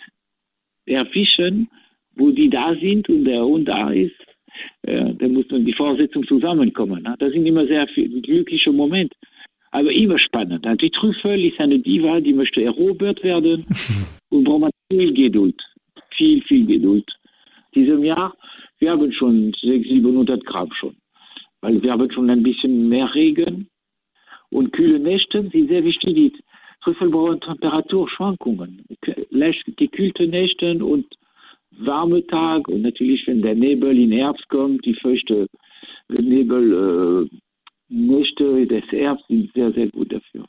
erwischen, 0.86 1.70
wo 2.16 2.32
die 2.32 2.50
da 2.50 2.76
sind 2.76 3.10
und 3.10 3.26
der 3.26 3.44
Hund 3.44 3.68
da 3.68 3.92
ist 3.92 4.27
äh, 4.84 5.14
dann 5.14 5.34
muss 5.34 5.50
man 5.50 5.66
die 5.66 5.74
Vorsetzung 5.74 6.26
zusammenkommen. 6.26 7.04
Ne? 7.04 7.16
Das 7.20 7.32
sind 7.32 7.46
immer 7.46 7.66
sehr 7.66 7.88
viel, 7.90 8.22
glückliche 8.22 8.72
Momente. 8.72 9.16
Aber 9.72 9.92
immer 9.92 10.18
spannend. 10.18 10.66
Also 10.66 10.78
die 10.78 10.90
Trüffel 10.90 11.44
ist 11.46 11.60
eine 11.60 11.80
Diva, 11.80 12.20
die 12.20 12.34
möchte 12.34 12.64
erobert 12.64 13.24
werden 13.24 13.66
und 14.30 14.44
braucht 14.44 14.62
man 14.62 14.72
viel 14.92 15.14
Geduld. 15.14 15.62
Viel, 16.12 16.42
viel 16.44 16.66
Geduld. 16.66 17.06
Diesem 17.76 18.04
Jahr, 18.04 18.36
wir 18.80 18.92
haben 18.92 19.12
schon 19.12 19.54
600, 19.62 19.88
700 19.88 20.46
Gramm 20.46 20.72
schon. 20.74 20.96
Weil 21.62 21.82
wir 21.82 21.92
haben 21.92 22.10
schon 22.12 22.30
ein 22.30 22.44
bisschen 22.44 22.88
mehr 22.88 23.14
Regen 23.14 23.68
und 24.50 24.72
kühle 24.72 25.00
Nächte 25.00 25.48
sind 25.52 25.68
sehr 25.68 25.84
wichtig. 25.84 26.16
Die 26.16 26.34
Trüffel 26.84 27.10
brauchen 27.10 27.42
Temperaturschwankungen. 27.42 28.86
Leicht 29.32 29.66
gekühlte 29.76 30.28
Nächte 30.28 30.84
und 30.84 31.06
warme 31.72 32.26
Tag 32.28 32.68
und 32.68 32.82
natürlich, 32.82 33.26
wenn 33.28 33.42
der 33.42 33.56
Nebel 33.56 33.98
in 33.98 34.12
Herbst 34.12 34.48
kommt, 34.50 34.86
die 34.86 34.96
feuchte 34.96 35.48
Nebel, 36.10 37.30
äh, 37.30 37.38
Nächte 37.90 38.68
des 38.68 38.84
Herbst 38.92 39.26
sind 39.28 39.52
sehr, 39.54 39.72
sehr 39.74 39.88
gut 39.88 40.12
dafür. 40.12 40.46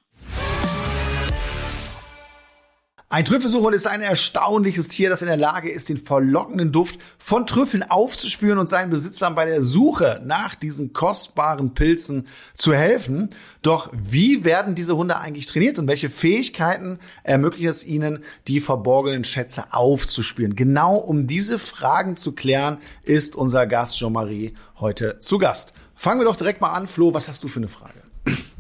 Ein 3.10 3.24
Trüffelsucher 3.24 3.72
ist 3.72 3.86
ein 3.86 4.02
erstaunliches 4.02 4.88
Tier, 4.88 5.08
das 5.08 5.22
in 5.22 5.28
der 5.28 5.38
Lage 5.38 5.70
ist, 5.70 5.88
den 5.88 5.96
verlockenden 5.96 6.72
Duft 6.72 7.00
von 7.16 7.46
Trüffeln 7.46 7.82
aufzuspüren 7.82 8.58
und 8.58 8.68
seinen 8.68 8.90
Besitzern 8.90 9.34
bei 9.34 9.46
der 9.46 9.62
Suche 9.62 10.20
nach 10.26 10.54
diesen 10.54 10.92
kostbaren 10.92 11.72
Pilzen 11.72 12.26
zu 12.52 12.74
helfen. 12.74 13.30
Doch 13.62 13.90
wie 13.94 14.44
werden 14.44 14.74
diese 14.74 14.94
Hunde 14.94 15.16
eigentlich 15.16 15.46
trainiert 15.46 15.78
und 15.78 15.88
welche 15.88 16.10
Fähigkeiten 16.10 16.98
ermöglicht 17.22 17.70
es 17.70 17.86
ihnen, 17.86 18.24
die 18.46 18.60
verborgenen 18.60 19.24
Schätze 19.24 19.72
aufzuspüren? 19.72 20.54
Genau 20.54 20.96
um 20.96 21.26
diese 21.26 21.58
Fragen 21.58 22.14
zu 22.14 22.32
klären, 22.32 22.76
ist 23.04 23.36
unser 23.36 23.66
Gast 23.66 23.96
Jean-Marie 23.96 24.52
heute 24.80 25.18
zu 25.18 25.38
Gast. 25.38 25.72
Fangen 25.94 26.20
wir 26.20 26.26
doch 26.26 26.36
direkt 26.36 26.60
mal 26.60 26.74
an. 26.74 26.86
Flo, 26.86 27.14
was 27.14 27.26
hast 27.26 27.42
du 27.42 27.48
für 27.48 27.60
eine 27.60 27.68
Frage? 27.68 28.02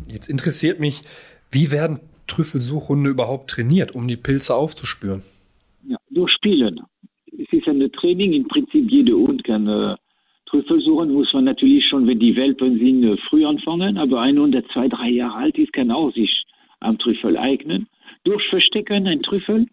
Jetzt 0.06 0.30
interessiert 0.30 0.80
mich, 0.80 1.02
wie 1.50 1.70
werden 1.70 2.00
Trüffelsuchhunde 2.28 3.10
überhaupt 3.10 3.50
trainiert, 3.50 3.94
um 3.94 4.06
die 4.06 4.16
Pilze 4.16 4.54
aufzuspüren? 4.54 5.22
Ja, 5.86 5.96
durch 6.10 6.32
Spielen. 6.32 6.80
Es 7.26 7.52
ist 7.52 7.66
ein 7.68 7.90
Training, 7.92 8.32
im 8.32 8.46
Prinzip 8.46 8.90
jeder 8.90 9.14
Hund 9.14 9.42
kann 9.44 9.66
äh, 9.66 9.96
Trüffel 10.46 10.80
suchen, 10.80 11.12
muss 11.12 11.32
man 11.32 11.44
natürlich 11.44 11.86
schon, 11.86 12.06
wenn 12.06 12.18
die 12.18 12.34
Welpen 12.36 12.78
sind, 12.78 13.04
äh, 13.04 13.16
früh 13.28 13.44
anfangen, 13.44 13.98
aber 13.98 14.20
ein 14.20 14.38
Hund, 14.38 14.54
der 14.54 14.66
zwei, 14.68 14.88
drei 14.88 15.10
Jahre 15.10 15.36
alt 15.36 15.58
ist, 15.58 15.72
kann 15.72 15.90
auch 15.90 16.12
sich 16.14 16.44
am 16.80 16.98
Trüffel 16.98 17.36
eignen. 17.36 17.86
Durch 18.24 18.46
Verstecken 18.48 19.06
ein 19.06 19.22
Trüffel 19.22 19.66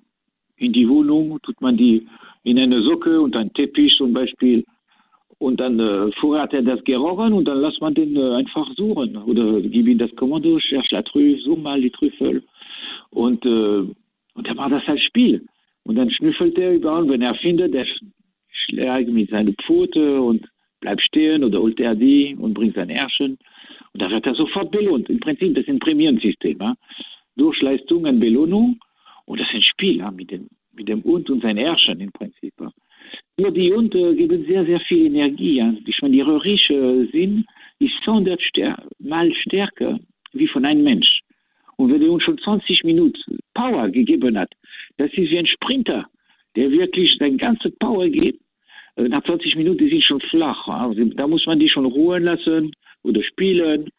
in 0.58 0.74
die 0.74 0.88
Wohnung, 0.88 1.40
tut 1.44 1.60
man 1.62 1.78
die 1.78 2.08
in 2.44 2.60
eine 2.60 2.82
Socke 2.82 3.22
und 3.22 3.36
einen 3.36 3.54
Teppich 3.54 3.96
zum 3.98 4.14
Beispiel 4.14 4.66
und 5.38 5.60
dann 5.60 5.80
äh, 5.80 6.12
vorher 6.20 6.44
hat 6.44 6.54
er 6.54 6.62
das 6.62 6.84
gerochen 6.84 7.34
und 7.34 7.46
dann 7.46 7.62
lässt 7.62 7.82
man 7.82 7.94
den 7.94 8.16
äh, 8.16 8.36
einfach 8.36 8.68
suchen. 8.76 9.18
Oder 9.18 9.62
gib 9.62 9.88
ihm 9.88 9.98
das 9.98 10.16
Kommando, 10.16 10.58
cherche 10.60 10.96
la 10.96 11.02
Trüffel, 11.02 11.40
such 11.40 11.58
mal 11.58 11.82
die 11.82 11.92
Trüffel. 11.92 12.44
Und, 13.10 13.46
äh, 13.46 13.86
und 14.34 14.48
er 14.48 14.56
macht 14.56 14.72
das 14.72 14.88
als 14.88 15.02
Spiel. 15.02 15.46
Und 15.84 15.96
dann 15.96 16.10
schnüffelt 16.10 16.58
er 16.58 16.76
überall. 16.76 17.08
Wenn 17.08 17.22
er 17.22 17.36
findet, 17.36 17.74
der 17.74 17.86
schlägt 18.50 19.10
mit 19.10 19.30
seiner 19.30 19.54
Pfote 19.54 20.22
und 20.22 20.48
bleibt 20.80 21.02
stehen 21.02 21.44
oder 21.44 21.60
holt 21.60 21.80
er 21.80 21.96
die 21.96 22.36
und 22.40 22.54
bringt 22.54 22.76
sein 22.76 22.90
Ärschen. 22.90 23.38
Und 23.94 24.02
da 24.02 24.10
wird 24.10 24.26
er 24.26 24.36
sofort 24.36 24.72
belohnt. 24.72 25.10
Im 25.10 25.20
Prinzip, 25.20 25.54
das 25.54 25.64
ist 25.64 25.70
ein 25.70 25.80
Prämierensystem. 25.80 26.58
Ja? 26.60 26.76
durch 27.36 27.62
Leistung 27.62 28.06
und 28.06 28.20
Belohnung. 28.20 28.80
Und 29.26 29.40
das 29.40 29.48
ist 29.50 29.56
ein 29.56 29.62
Spiel 29.62 29.98
ja, 29.98 30.12
mit, 30.12 30.32
dem, 30.32 30.48
mit 30.74 30.88
dem 30.88 31.04
Hund 31.04 31.30
und 31.30 31.42
seinen 31.42 31.58
Herrschern 31.58 32.00
im 32.00 32.12
Prinzip. 32.12 32.54
Nur 33.38 33.52
die 33.52 33.74
Hunde 33.74 34.16
geben 34.16 34.46
sehr, 34.46 34.66
sehr 34.66 34.80
viel 34.82 35.08
Energie. 35.08 35.56
Ja. 35.58 35.74
Ich 35.86 36.02
meine, 36.02 36.16
ihre 36.16 36.44
Rieche 36.44 37.08
sind 37.12 37.46
ist 37.80 38.08
100 38.08 38.42
stär 38.42 38.78
mal 39.00 39.34
stärker 39.34 40.00
wie 40.34 40.48
von 40.48 40.66
einem 40.66 40.84
Mensch. 40.84 41.22
Und 41.78 41.92
wenn 41.92 42.00
der 42.00 42.12
uns 42.12 42.24
schon 42.24 42.38
20 42.38 42.84
Minuten 42.84 43.40
Power 43.54 43.90
gegeben 43.90 44.38
hat, 44.38 44.52
das 44.98 45.10
ist 45.12 45.32
wie 45.32 45.40
ein 45.40 45.46
Sprinter, 45.46 46.06
der 46.56 46.72
wirklich 46.72 47.18
seine 47.20 47.38
ganze 47.38 47.72
Power 47.72 48.08
gibt. 48.08 48.40
Äh, 48.96 49.10
nach 49.10 49.24
20 49.24 49.56
Minuten 49.58 49.90
sind 49.90 50.04
schon 50.04 50.22
flach. 50.22 50.68
Also, 50.68 51.04
da 51.04 51.28
muss 51.28 51.46
man 51.46 51.60
die 51.60 51.70
schon 51.70 51.86
ruhen 51.86 52.24
lassen 52.24 52.72
oder 53.04 53.22
spielen, 53.24 53.90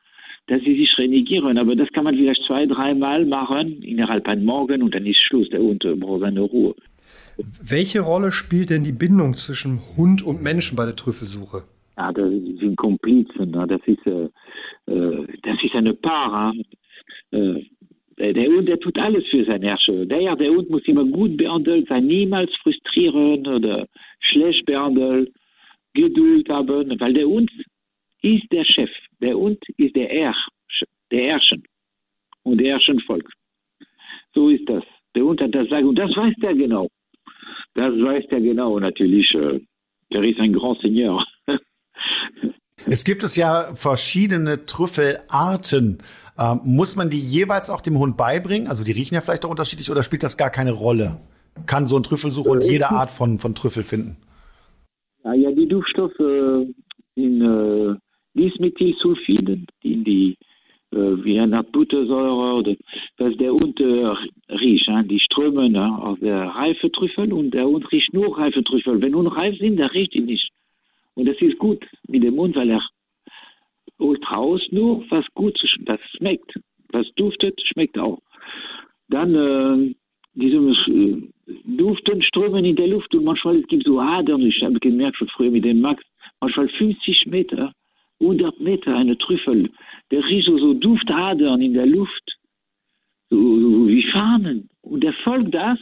dass 0.47 0.63
sie 0.63 0.77
sich 0.77 0.97
renigieren. 0.97 1.59
Aber 1.59 1.77
das 1.77 1.91
kann 1.93 2.05
man 2.05 2.17
vielleicht 2.17 2.43
zwei, 2.45 2.65
dreimal 2.67 3.27
machen 3.27 3.83
innerhalb 3.83 4.27
einem 4.27 4.45
Morgen 4.45 4.83
und 4.83 4.95
dann 4.95 5.05
ist 5.05 5.21
Schluss. 5.21 5.51
Der 5.51 5.61
Hund 5.61 5.87
braucht 6.01 6.21
seine 6.21 6.41
Ruhe. 6.41 6.75
Welche 7.37 8.01
Rolle 8.01 8.33
spielt 8.33 8.71
denn 8.71 8.85
die 8.85 8.93
Bindung 8.93 9.35
zwischen 9.35 9.81
Hund 9.97 10.23
und 10.23 10.43
Menschen 10.43 10.77
bei 10.77 10.85
der 10.85 10.97
Trüffelsuche? 10.97 11.65
Ja, 11.97 12.13
das 12.13 12.31
sind 12.31 12.77
Komplizen. 12.77 13.53
Das 13.53 13.81
ist, 13.87 14.07
äh, 14.07 14.29
äh, 14.87 15.27
das 15.43 15.63
ist 15.63 15.75
eine 15.75 15.95
Paar. 15.95 16.55
Äh, 17.31 17.63
der 18.19 18.47
Hund, 18.47 18.69
der 18.69 18.81
tut 18.81 18.99
alles 18.99 19.27
für 19.29 19.45
sein 19.45 19.63
Herrscher. 19.63 20.07
Der, 20.07 20.37
der 20.37 20.51
Hund 20.51 20.71
muss 20.71 20.87
immer 20.87 21.05
gut 21.05 21.37
behandelt 21.37 21.89
sein, 21.89 22.07
niemals 22.07 22.51
frustrieren 22.63 23.47
oder 23.47 23.87
schlecht 24.21 24.65
behandelt, 24.65 25.33
Geduld 25.93 26.49
haben, 26.49 26.99
weil 26.99 27.13
der 27.13 27.27
Hund 27.27 27.51
ist 28.23 28.51
der 28.51 28.65
Chef. 28.65 28.91
Der 29.21 29.35
Hund 29.35 29.63
ist 29.77 29.95
der 29.97 30.09
Herr, 30.09 30.35
der 31.11 31.25
Herrschen 31.25 31.63
und 32.43 32.59
der 32.59 32.73
Herrschenvolk. 32.73 33.31
So 34.35 34.49
ist 34.49 34.69
das. 34.69 34.85
Der 35.15 35.25
Hund 35.25 35.41
hat 35.41 35.55
das 35.55 35.69
Sagen 35.69 35.89
und 35.89 35.99
das 35.99 36.15
weiß 36.17 36.35
der 36.43 36.55
genau. 36.55 36.89
Das 37.75 37.93
weiß 37.93 38.25
der 38.31 38.41
genau 38.41 38.79
natürlich. 38.79 39.35
Äh, 39.35 39.61
der 40.13 40.23
ist 40.23 40.41
ein 40.41 40.53
Grand 40.53 40.81
Seigneur. 40.81 41.25
Jetzt 42.87 43.05
gibt 43.05 43.23
es 43.23 43.37
ja 43.37 43.75
verschiedene 43.75 44.67
Trüffelarten. 44.67 45.99
Ähm, 46.39 46.61
muss 46.65 46.97
man 46.97 47.11
die 47.11 47.21
jeweils 47.21 47.71
auch 47.71 47.81
dem 47.81 47.99
Hund 47.99 48.17
beibringen? 48.17 48.69
Also 48.69 48.85
die 48.85 48.93
riechen 48.93 49.15
ja 49.15 49.21
vielleicht 49.21 49.45
auch 49.45 49.51
unterschiedlich 49.51 49.91
oder 49.91 50.03
spielt 50.03 50.23
das 50.23 50.37
gar 50.37 50.51
keine 50.51 50.73
Rolle? 50.73 51.19
Kann 51.67 51.87
so 51.87 51.97
ein 51.97 52.03
Trüffelsucher 52.03 52.51
und 52.51 52.63
jede 52.63 52.91
Art 52.91 53.11
von, 53.11 53.39
von 53.39 53.55
Trüffel 53.55 53.83
finden? 53.83 54.19
Ja, 55.25 55.33
ja 55.35 55.51
die 55.51 55.67
Duftstoffe 55.67 56.21
in 57.15 57.43
äh, 57.43 57.95
Lismethylsulfiden, 58.35 59.67
in 59.83 60.05
die 60.05 60.33
äh, 60.33 60.56
wie 60.91 61.39
eine 61.39 61.63
Buttersäure 61.65 62.55
oder 62.55 62.75
dass 63.17 63.37
der 63.37 63.53
Hund 63.53 63.81
äh, 63.81 64.15
riecht. 64.51 64.89
Hein? 64.89 65.09
Die 65.09 65.19
strömen 65.19 65.75
äh, 65.75 65.79
aus 65.79 66.19
der 66.21 66.47
reife 66.47 66.91
Trüffel 66.91 67.33
und 67.33 67.53
der 67.53 67.67
Hund 67.67 67.91
riecht 67.93 68.13
nur 68.13 68.39
reife 68.39 68.63
Trüffel. 68.63 69.01
Wenn 69.01 69.15
unreif 69.15 69.59
sind, 69.59 69.79
dann 69.79 69.91
riecht 69.91 70.15
ihn 70.15 70.27
nicht. 70.27 70.51
Und 71.15 71.27
das 71.27 71.41
ist 71.41 71.59
gut 71.59 71.85
mit 72.09 72.23
dem 72.23 72.37
Hund, 72.37 72.57
weil 72.57 72.71
er 72.71 72.83
holt 73.99 74.23
raus 74.35 74.63
nur, 74.71 75.05
was 75.11 75.25
gut, 75.35 75.59
was 75.87 76.01
schmeckt. 76.17 76.55
Was 76.93 77.07
duftet, 77.17 77.61
schmeckt 77.67 77.99
auch. 77.99 78.21
Dann 79.09 79.35
äh, 79.35 79.95
diese 80.35 80.57
äh, 80.57 81.23
Duften 81.65 82.23
strömen 82.23 82.65
in 82.65 82.77
der 82.77 82.89
Luft 82.89 83.15
und 83.15 83.25
manchmal 83.25 83.57
es 83.57 83.67
gibt 83.67 83.87
so 83.87 83.99
Adern. 83.99 84.43
Ich 84.43 84.63
habe 84.63 84.79
gemerkt 84.79 85.17
schon 85.17 85.29
früher 85.29 85.51
mit 85.51 85.65
dem 85.65 85.81
Max, 85.81 86.03
manchmal 86.41 86.69
50 86.69 87.27
Meter 87.27 87.73
100 88.21 88.61
Meter 88.61 88.97
eine 88.97 89.17
Trüffel. 89.19 89.71
Der 90.11 90.25
riecht 90.25 90.47
so, 90.47 90.59
so 90.59 90.75
Duftadern 90.75 91.61
in 91.61 91.75
der 91.75 91.87
Luft, 91.87 92.39
so, 93.31 93.37
so 93.37 93.89
wie 93.89 94.03
Fahnen. 94.11 94.69
Und 94.83 95.05
er 95.05 95.13
folgt 95.13 95.55
das 95.55 95.79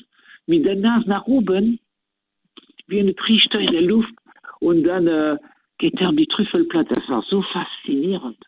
mit 0.47 0.65
der 0.65 0.77
Nase 0.77 1.09
nach 1.09 1.27
oben, 1.27 1.79
wie 2.87 3.01
eine 3.01 3.15
Trichter 3.15 3.61
in 3.61 3.73
der 3.73 3.83
Luft. 3.83 4.13
Und 4.61 4.85
dann 4.85 5.07
äh, 5.07 5.37
geht 5.79 6.01
er 6.01 6.09
an 6.09 6.17
die 6.17 6.27
Trüffelplatz. 6.27 6.89
Das 6.89 7.09
war 7.09 7.23
so 7.29 7.43
faszinierend. 7.43 8.39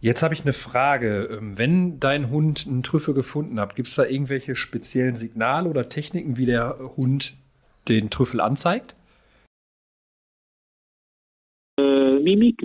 Jetzt 0.00 0.22
habe 0.22 0.34
ich 0.34 0.42
eine 0.42 0.52
Frage. 0.52 1.38
Ähm, 1.38 1.58
wenn 1.58 2.00
dein 2.00 2.30
Hund 2.30 2.66
einen 2.66 2.82
Trüffel 2.82 3.14
gefunden 3.14 3.60
hat, 3.60 3.76
gibt 3.76 3.88
es 3.88 3.94
da 3.94 4.04
irgendwelche 4.04 4.56
speziellen 4.56 5.16
Signale 5.16 5.68
oder 5.68 5.88
Techniken, 5.88 6.36
wie 6.36 6.46
der 6.46 6.76
Hund 6.96 7.34
den 7.88 8.10
Trüffel 8.10 8.40
anzeigt? 8.40 8.96
Mimik, 11.76 12.58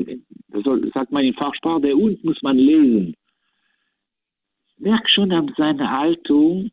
das 0.49 0.63
sagt 0.93 1.11
man 1.11 1.23
in 1.23 1.33
Fachsprache, 1.33 1.81
der 1.81 1.95
Hund 1.95 2.23
muss 2.23 2.41
man 2.41 2.57
lesen. 2.57 3.15
Merk 4.77 5.09
schon 5.09 5.31
an 5.31 5.53
seiner 5.57 5.89
Haltung, 5.89 6.69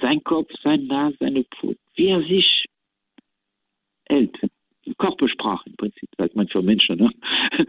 sein 0.00 0.22
Kopf, 0.24 0.50
sein 0.62 0.86
Nase, 0.86 1.16
seine 1.20 1.44
Pfote, 1.44 1.78
wie 1.94 2.06
er 2.06 2.22
sich 2.22 2.66
hält. 4.08 4.36
Körpersprache 4.98 5.68
im 5.70 5.76
Prinzip, 5.76 6.08
sagt 6.18 6.36
man 6.36 6.48
für 6.48 6.62
Menschen. 6.62 6.98
Ne? 6.98 7.10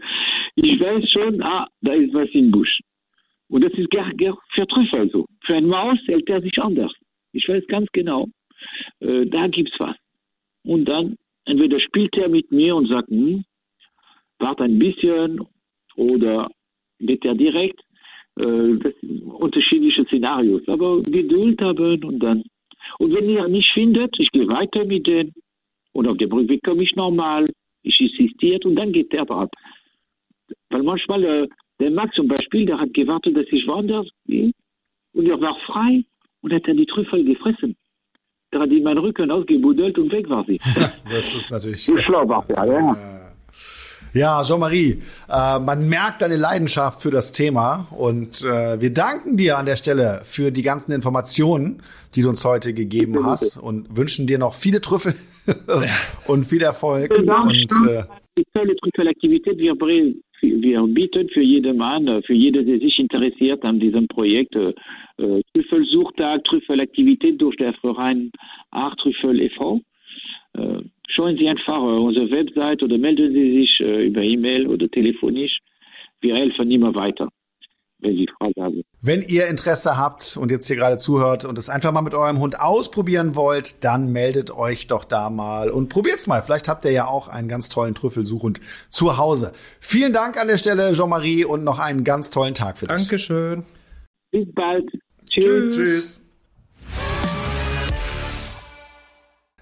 Ich 0.56 0.80
weiß 0.80 1.10
schon, 1.10 1.42
ah, 1.42 1.66
da 1.80 1.92
ist 1.92 2.12
was 2.14 2.28
im 2.30 2.50
Busch. 2.50 2.80
Und 3.48 3.62
das 3.62 3.72
ist 3.74 3.90
gar, 3.90 4.12
gar 4.14 4.36
für 4.50 4.66
Trüffel 4.66 5.10
so. 5.10 5.26
Für 5.44 5.54
eine 5.54 5.66
Maus 5.66 5.98
hält 6.06 6.28
er 6.28 6.40
sich 6.40 6.58
anders. 6.58 6.92
Ich 7.32 7.48
weiß 7.48 7.66
ganz 7.68 7.88
genau, 7.92 8.28
äh, 9.00 9.26
da 9.26 9.46
gibt's 9.48 9.78
was. 9.78 9.96
Und 10.64 10.86
dann, 10.86 11.16
entweder 11.44 11.78
spielt 11.78 12.16
er 12.16 12.28
mit 12.28 12.50
mir 12.50 12.74
und 12.74 12.88
sagt, 12.88 13.08
hm, 13.08 13.44
warte 14.38 14.64
ein 14.64 14.78
bisschen 14.78 15.40
oder 15.96 16.48
geht 16.98 17.24
er 17.24 17.34
direkt. 17.34 17.80
Äh, 18.38 18.76
das 18.82 18.92
sind 19.00 19.22
unterschiedliche 19.22 20.04
Szenarios. 20.04 20.66
Aber 20.68 21.02
Geduld 21.02 21.60
haben 21.60 22.04
und 22.04 22.18
dann. 22.20 22.42
Und 22.98 23.14
wenn 23.14 23.28
ihr 23.28 23.48
nicht 23.48 23.72
findet, 23.72 24.14
ich 24.18 24.30
gehe 24.30 24.48
weiter 24.48 24.84
mit 24.84 25.06
denen. 25.06 25.32
Und 25.92 26.06
auf 26.06 26.18
der 26.18 26.26
Brücke 26.26 26.58
komme 26.60 26.82
ich 26.82 26.94
normal. 26.94 27.48
Ich 27.82 28.00
insistiert 28.00 28.64
und 28.66 28.76
dann 28.76 28.92
geht 28.92 29.12
der 29.12 29.30
ab. 29.30 29.50
Weil 30.70 30.82
manchmal, 30.82 31.24
äh, 31.24 31.48
der 31.80 31.90
Max 31.90 32.14
zum 32.14 32.28
Beispiel, 32.28 32.66
der 32.66 32.78
hat 32.78 32.92
gewartet, 32.94 33.36
dass 33.36 33.46
ich 33.50 33.66
woanders 33.66 34.08
gehe. 34.26 34.52
Und 35.14 35.26
er 35.26 35.40
war 35.40 35.56
frei 35.60 36.04
und 36.42 36.52
hat 36.52 36.66
dann 36.66 36.76
die 36.76 36.86
Trüffel 36.86 37.24
gefressen. 37.24 37.76
Der 38.52 38.60
hat 38.60 38.70
in 38.70 38.82
meinen 38.82 38.98
Rücken 38.98 39.30
ausgebuddelt 39.30 39.98
und 39.98 40.12
weg 40.12 40.28
war 40.28 40.44
sie. 40.44 40.58
das 41.10 41.34
ist 41.34 41.50
natürlich. 41.50 41.84
So 41.84 41.96
schlau 41.98 42.28
war 42.28 42.44
der, 42.46 42.66
ja. 42.66 43.25
Ja, 44.16 44.42
Jean-Marie, 44.42 45.02
äh, 45.28 45.58
man 45.58 45.90
merkt 45.90 46.22
deine 46.22 46.36
Leidenschaft 46.36 47.02
für 47.02 47.10
das 47.10 47.32
Thema 47.32 47.86
und 47.90 48.42
äh, 48.42 48.80
wir 48.80 48.90
danken 48.90 49.36
dir 49.36 49.58
an 49.58 49.66
der 49.66 49.76
Stelle 49.76 50.22
für 50.24 50.50
die 50.50 50.62
ganzen 50.62 50.92
Informationen, 50.92 51.82
die 52.14 52.22
du 52.22 52.30
uns 52.30 52.42
heute 52.42 52.72
gegeben 52.72 53.26
hast 53.26 53.58
und 53.58 53.94
wünschen 53.94 54.26
dir 54.26 54.38
noch 54.38 54.54
viele 54.54 54.80
Trüffel 54.80 55.14
und 56.28 56.44
viel 56.44 56.62
Erfolg. 56.62 57.10
Und, 57.10 57.28
äh, 57.28 58.04
wir, 60.40 60.82
bieten 60.86 61.28
für 61.28 61.42
jeden 61.42 61.76
Mann, 61.76 62.22
für 62.22 62.32
jeder, 62.32 62.62
der 62.62 62.78
sich 62.78 62.98
interessiert 62.98 63.64
an 63.64 63.78
diesem 63.80 64.08
Projekt, 64.08 64.56
äh, 64.56 64.72
Trüffelsuchtag, 65.52 66.42
Trüffelaktivität 66.44 67.38
durch 67.38 67.56
der 67.56 67.74
Verein 67.74 68.30
Art 68.70 68.98
Trüffel 68.98 69.42
e.V. 69.42 69.82
Äh, 70.54 70.80
schauen 71.08 71.36
Sie 71.36 71.48
einfach 71.48 71.76
äh, 71.76 71.98
unsere 71.98 72.30
Website 72.30 72.82
oder 72.82 72.98
melden 72.98 73.32
Sie 73.32 73.60
sich 73.60 73.80
äh, 73.80 74.06
über 74.06 74.22
E-Mail 74.22 74.66
oder 74.66 74.88
telefonisch. 74.88 75.58
Wir 76.20 76.36
helfen 76.36 76.70
immer 76.70 76.94
weiter, 76.94 77.28
wenn 78.00 78.16
Sie 78.16 78.26
Fragen 78.38 78.62
haben. 78.62 78.82
Wenn 79.02 79.22
ihr 79.22 79.46
Interesse 79.46 79.96
habt 79.96 80.36
und 80.36 80.50
jetzt 80.50 80.66
hier 80.66 80.76
gerade 80.76 80.96
zuhört 80.96 81.44
und 81.44 81.58
es 81.58 81.68
einfach 81.68 81.92
mal 81.92 82.02
mit 82.02 82.14
eurem 82.14 82.40
Hund 82.40 82.58
ausprobieren 82.58 83.36
wollt, 83.36 83.84
dann 83.84 84.10
meldet 84.10 84.50
euch 84.50 84.86
doch 84.86 85.04
da 85.04 85.30
mal 85.30 85.70
und 85.70 85.88
probiert's 85.88 86.26
mal. 86.26 86.42
Vielleicht 86.42 86.68
habt 86.68 86.84
ihr 86.84 86.92
ja 86.92 87.06
auch 87.06 87.28
einen 87.28 87.48
ganz 87.48 87.68
tollen 87.68 87.94
Trüffelsuchhund 87.94 88.60
zu 88.88 89.18
Hause. 89.18 89.52
Vielen 89.78 90.12
Dank 90.12 90.40
an 90.40 90.48
der 90.48 90.58
Stelle, 90.58 90.92
Jean-Marie, 90.92 91.44
und 91.44 91.62
noch 91.62 91.78
einen 91.78 92.04
ganz 92.04 92.30
tollen 92.30 92.54
Tag 92.54 92.78
für 92.78 92.86
dich. 92.86 92.96
Dankeschön. 92.96 93.64
Bis 94.32 94.46
bald. 94.52 94.90
Tschüss. 95.30 95.76
Tschüss. 95.76 96.25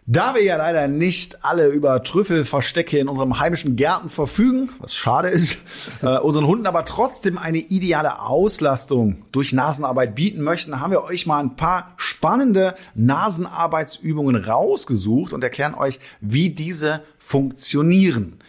Da 0.06 0.34
wir 0.34 0.44
ja 0.44 0.58
leider 0.58 0.86
nicht 0.86 1.46
alle 1.46 1.68
über 1.68 2.02
Trüffelverstecke 2.02 2.98
in 2.98 3.08
unserem 3.08 3.38
heimischen 3.38 3.74
Gärten 3.74 4.10
verfügen, 4.10 4.68
was 4.78 4.94
schade 4.94 5.28
ist, 5.28 5.56
äh, 6.02 6.18
unseren 6.18 6.46
Hunden 6.46 6.66
aber 6.66 6.84
trotzdem 6.84 7.38
eine 7.38 7.56
ideale 7.56 8.20
Auslastung 8.20 9.24
durch 9.32 9.54
Nasenarbeit 9.54 10.14
bieten 10.14 10.42
möchten, 10.42 10.78
haben 10.78 10.90
wir 10.90 11.04
euch 11.04 11.26
mal 11.26 11.40
ein 11.40 11.56
paar 11.56 11.94
spannende 11.96 12.74
Nasenarbeitsübungen 12.94 14.36
rausgesucht 14.36 15.32
und 15.32 15.42
erklären 15.42 15.74
euch, 15.74 16.00
wie 16.20 16.50
diese 16.50 17.00
funktionieren. 17.18 18.40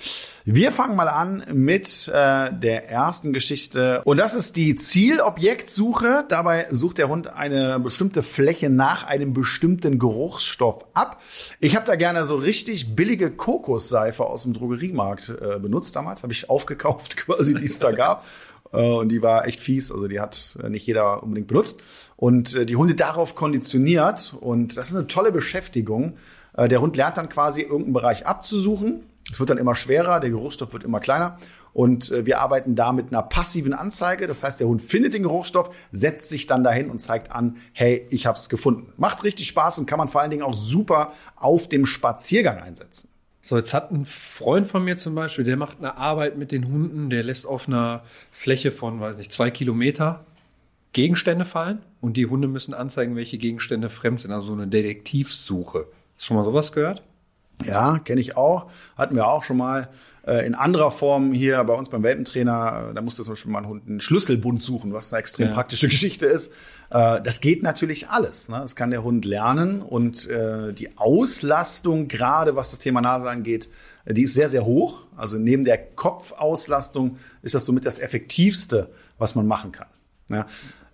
Wir 0.48 0.72
fangen 0.72 0.96
mal 0.96 1.10
an 1.10 1.44
mit 1.54 2.08
äh, 2.08 2.54
der 2.54 2.88
ersten 2.88 3.34
Geschichte. 3.34 4.04
Und 4.06 4.18
das 4.18 4.36
ist 4.36 4.56
die 4.56 4.76
Zielobjektsuche. 4.76 6.24
Dabei 6.30 6.68
sucht 6.70 7.00
der 7.00 7.10
Hund 7.10 7.34
eine 7.34 7.80
bestimmte 7.80 8.22
Fläche 8.22 8.70
nach 8.70 9.08
einem 9.08 9.34
bestimmten 9.34 9.98
Geruchsstoff 9.98 10.86
ab. 10.94 11.20
Ich 11.62 11.76
habe 11.76 11.88
da 11.88 11.96
gerne 11.96 12.28
so 12.28 12.36
richtig 12.36 12.96
billige 12.96 13.32
Kokosseife 13.32 14.24
aus 14.24 14.44
dem 14.44 14.54
Drogeriemarkt 14.54 15.30
äh, 15.30 15.58
benutzt 15.58 15.96
damals. 15.96 16.22
Habe 16.22 16.34
ich 16.34 16.48
aufgekauft 16.48 17.18
quasi, 17.26 17.56
die 17.56 17.66
es 17.66 17.80
da 17.80 17.92
gab. 17.92 18.24
Äh, 18.72 18.88
und 18.88 19.10
die 19.10 19.24
war 19.24 19.48
echt 19.48 19.60
fies. 19.60 19.92
Also 19.92 20.08
die 20.08 20.20
hat 20.20 20.60
äh, 20.64 20.70
nicht 20.70 20.86
jeder 20.86 21.24
unbedingt 21.24 21.48
benutzt. 21.48 21.80
Und 22.18 22.54
äh, 22.54 22.68
die 22.68 22.76
Hunde 22.76 22.94
darauf 22.94 23.34
konditioniert. 23.34 24.36
Und 24.40 24.78
das 24.78 24.90
ist 24.90 24.96
eine 24.96 25.08
tolle 25.08 25.32
Beschäftigung. 25.32 26.18
Äh, 26.56 26.68
der 26.68 26.82
Hund 26.82 26.96
lernt 26.96 27.18
dann 27.18 27.30
quasi 27.30 27.62
irgendeinen 27.62 27.94
Bereich 27.94 28.28
abzusuchen. 28.28 29.06
Es 29.36 29.40
wird 29.42 29.50
dann 29.50 29.58
immer 29.58 29.76
schwerer, 29.76 30.22
der 30.22 30.30
Geruchsstoff 30.30 30.72
wird 30.72 30.86
immer 30.86 31.02
kleiner. 31.02 31.38
Und 31.74 32.10
äh, 32.10 32.26
wir 32.26 32.40
arbeiten 32.40 32.76
da 32.76 32.94
mit 32.94 33.10
einer 33.10 33.22
passiven 33.22 33.74
Anzeige. 33.74 34.28
Das 34.28 34.46
heißt, 34.46 34.62
der 34.62 34.68
Hund 34.70 34.82
findet 34.82 35.14
den 35.14 35.24
Geruchsstoff, 35.24 35.76
setzt 35.92 36.30
sich 36.30 36.48
dann 36.48 36.64
dahin 36.64 36.90
und 36.90 37.00
zeigt 37.00 37.34
an, 37.34 37.58
hey, 37.74 38.08
ich 38.12 38.28
habe 38.28 38.38
es 38.38 38.48
gefunden. 38.48 38.94
Macht 38.96 39.26
richtig 39.26 39.48
Spaß 39.48 39.78
und 39.80 39.88
kann 39.88 39.98
man 39.98 40.08
vor 40.08 40.22
allen 40.22 40.32
Dingen 40.32 40.44
auch 40.44 40.54
super 40.54 41.12
auf 41.36 41.68
dem 41.68 41.86
Spaziergang 41.86 42.60
einsetzen. 42.60 43.10
So, 43.42 43.58
jetzt 43.58 43.74
hat 43.74 43.92
ein 43.92 44.06
Freund 44.06 44.70
von 44.70 44.86
mir 44.86 44.98
zum 44.98 45.16
Beispiel, 45.16 45.44
der 45.44 45.58
macht 45.58 45.80
eine 45.80 45.98
Arbeit 45.98 46.38
mit 46.38 46.54
den 46.54 46.70
Hunden, 46.70 47.10
der 47.10 47.22
lässt 47.22 47.46
auf 47.46 47.68
einer 47.68 48.06
Fläche 48.32 48.72
von, 48.72 49.02
weiß 49.02 49.18
nicht, 49.18 49.34
zwei 49.34 49.52
Kilometer 49.52 50.24
Gegenstände 50.94 51.44
fallen 51.44 51.80
und 52.00 52.16
die 52.16 52.28
Hunde 52.28 52.48
müssen 52.48 52.74
anzeigen, 52.74 53.18
welche 53.18 53.38
Gegenstände 53.38 53.90
fremd 53.90 54.22
sind. 54.22 54.32
Also 54.32 54.48
so 54.48 54.54
eine 54.54 54.68
Detektivsuche. 54.68 55.80
Hast 55.80 56.22
du 56.22 56.24
schon 56.24 56.38
mal 56.38 56.46
sowas 56.46 56.72
gehört? 56.72 57.04
Ja, 57.64 58.00
kenne 58.00 58.22
ich 58.22 58.36
auch. 58.38 58.70
Hatten 58.98 59.16
wir 59.16 59.28
auch 59.28 59.44
schon 59.44 59.58
mal 59.58 59.90
äh, 60.26 60.46
in 60.46 60.56
anderer 60.56 60.92
Form 60.92 61.32
hier 61.34 61.64
bei 61.64 61.74
uns 61.74 61.90
beim 61.90 62.04
Welpentrainer. 62.04 62.90
Äh, 62.90 62.94
da 62.94 63.02
musste 63.02 63.24
zum 63.24 63.34
Beispiel 63.34 63.52
mal 63.52 63.60
ein 63.60 63.68
Hund 63.68 63.88
einen 63.88 64.00
Schlüsselbund 64.00 64.62
suchen, 64.62 64.94
was 64.94 65.14
eine 65.14 65.20
extrem 65.20 65.50
ja. 65.50 65.54
praktische 65.54 65.88
Geschichte 65.90 66.26
ist. 66.26 66.52
Äh, 66.90 67.22
das 67.22 67.42
geht 67.42 67.64
natürlich 67.64 68.10
alles. 68.10 68.50
Ne? 68.50 68.60
Das 68.60 68.76
kann 68.76 68.92
der 68.92 69.04
Hund 69.04 69.26
lernen 69.26 69.82
und 69.82 70.28
äh, 70.28 70.74
die 70.74 70.98
Auslastung, 70.98 72.08
gerade 72.08 72.56
was 72.56 72.72
das 72.72 72.80
Thema 72.80 73.02
Nase 73.02 73.30
angeht, 73.30 73.70
die 74.08 74.24
ist 74.24 74.34
sehr, 74.34 74.50
sehr 74.50 74.66
hoch. 74.66 75.06
Also 75.16 75.38
neben 75.38 75.66
der 75.66 75.78
Kopfauslastung 75.78 77.18
ist 77.42 77.56
das 77.56 77.66
somit 77.66 77.86
das 77.86 77.98
Effektivste, 77.98 78.90
was 79.18 79.34
man 79.36 79.48
machen 79.48 79.72
kann. 79.72 79.88
Ja. 80.30 80.46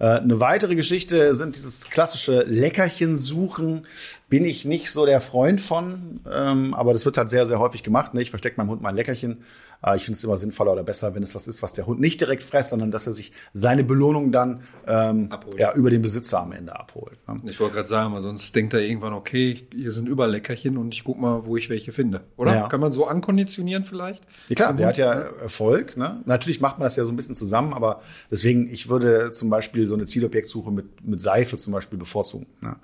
Äh, 0.02 0.18
eine 0.18 0.40
weitere 0.40 0.74
Geschichte 0.74 1.36
sind 1.36 1.56
dieses 1.56 1.88
klassische 1.92 2.42
Leckerchen 2.42 3.18
suchen. 3.18 3.86
Bin 4.30 4.46
ich 4.46 4.66
nicht 4.66 4.90
so 4.90 5.06
der 5.06 5.22
Freund 5.22 5.62
von, 5.62 6.22
ähm, 6.34 6.74
aber 6.74 6.94
das 6.94 7.06
wird 7.06 7.18
halt 7.18 7.30
sehr, 7.30 7.46
sehr 7.46 7.60
häufig 7.60 7.84
gemacht. 7.84 8.16
Ne? 8.16 8.24
Ich 8.24 8.32
verstecke 8.32 8.58
meinem 8.58 8.72
Hund 8.72 8.82
mal 8.82 8.90
ein 8.90 8.96
Leckerchen 8.96 9.44
aber 9.82 9.96
ich 9.96 10.06
finde 10.06 10.16
es 10.16 10.24
immer 10.24 10.38
sinnvoller 10.38 10.74
oder 10.74 10.84
besser, 10.84 11.16
wenn 11.16 11.24
es 11.24 11.34
was 11.34 11.48
ist, 11.48 11.64
was 11.64 11.74
der 11.74 11.88
Hund 11.88 12.00
nicht 12.00 12.22
direkt 12.22 12.44
fresst, 12.44 12.70
sondern 12.70 12.92
dass 12.92 13.08
er 13.08 13.14
sich 13.14 13.32
seine 13.54 13.84
Belohnung 13.84 14.32
dann 14.32 14.62
ähm, 14.88 15.30
ja, 15.58 15.74
über 15.74 15.90
den 15.90 16.02
Besitzer 16.02 16.42
am 16.42 16.52
Ende 16.52 16.78
abholt. 16.78 17.18
Ne? 17.28 17.38
Ich 17.50 17.60
wollte 17.60 17.76
gerade 17.76 17.88
sagen, 17.88 18.14
weil 18.14 18.22
sonst 18.22 18.56
denkt 18.56 18.74
er 18.74 18.82
irgendwann, 18.82 19.14
okay, 19.14 19.68
hier 19.74 19.92
sind 19.92 20.08
überall 20.08 20.32
Leckerchen 20.32 20.78
und 20.78 20.94
ich 20.94 21.04
guck 21.04 21.20
mal, 21.20 21.46
wo 21.46 21.58
ich 21.58 21.70
welche 21.70 21.92
finde. 21.92 22.22
Oder? 22.38 22.56
Ja. 22.56 22.68
Kann 22.68 22.80
man 22.80 22.94
so 22.94 23.08
ankonditionieren 23.08 23.84
vielleicht? 23.84 24.24
Ja 24.50 24.56
klar, 24.56 24.74
der 24.74 24.88
hat 24.88 24.98
ja 24.98 25.12
Erfolg. 25.12 25.98
Ne? 25.98 26.22
Natürlich 26.26 26.62
macht 26.62 26.78
man 26.78 26.86
das 26.86 26.96
ja 26.96 27.04
so 27.04 27.10
ein 27.10 27.16
bisschen 27.16 27.36
zusammen, 27.36 27.74
aber 27.74 28.02
deswegen, 28.30 28.72
ich 28.72 28.88
würde 28.88 29.32
zum 29.32 29.50
Beispiel 29.50 29.88
so 29.88 29.96
eine 29.96 30.06
Zielobjektsuche 30.06 30.72
mit, 30.72 31.06
mit 31.06 31.20
Seife 31.20 31.58
zum 31.58 31.74
Beispiel 31.74 31.98
bevorzugen. 31.98 32.46
Ne? 32.62 32.76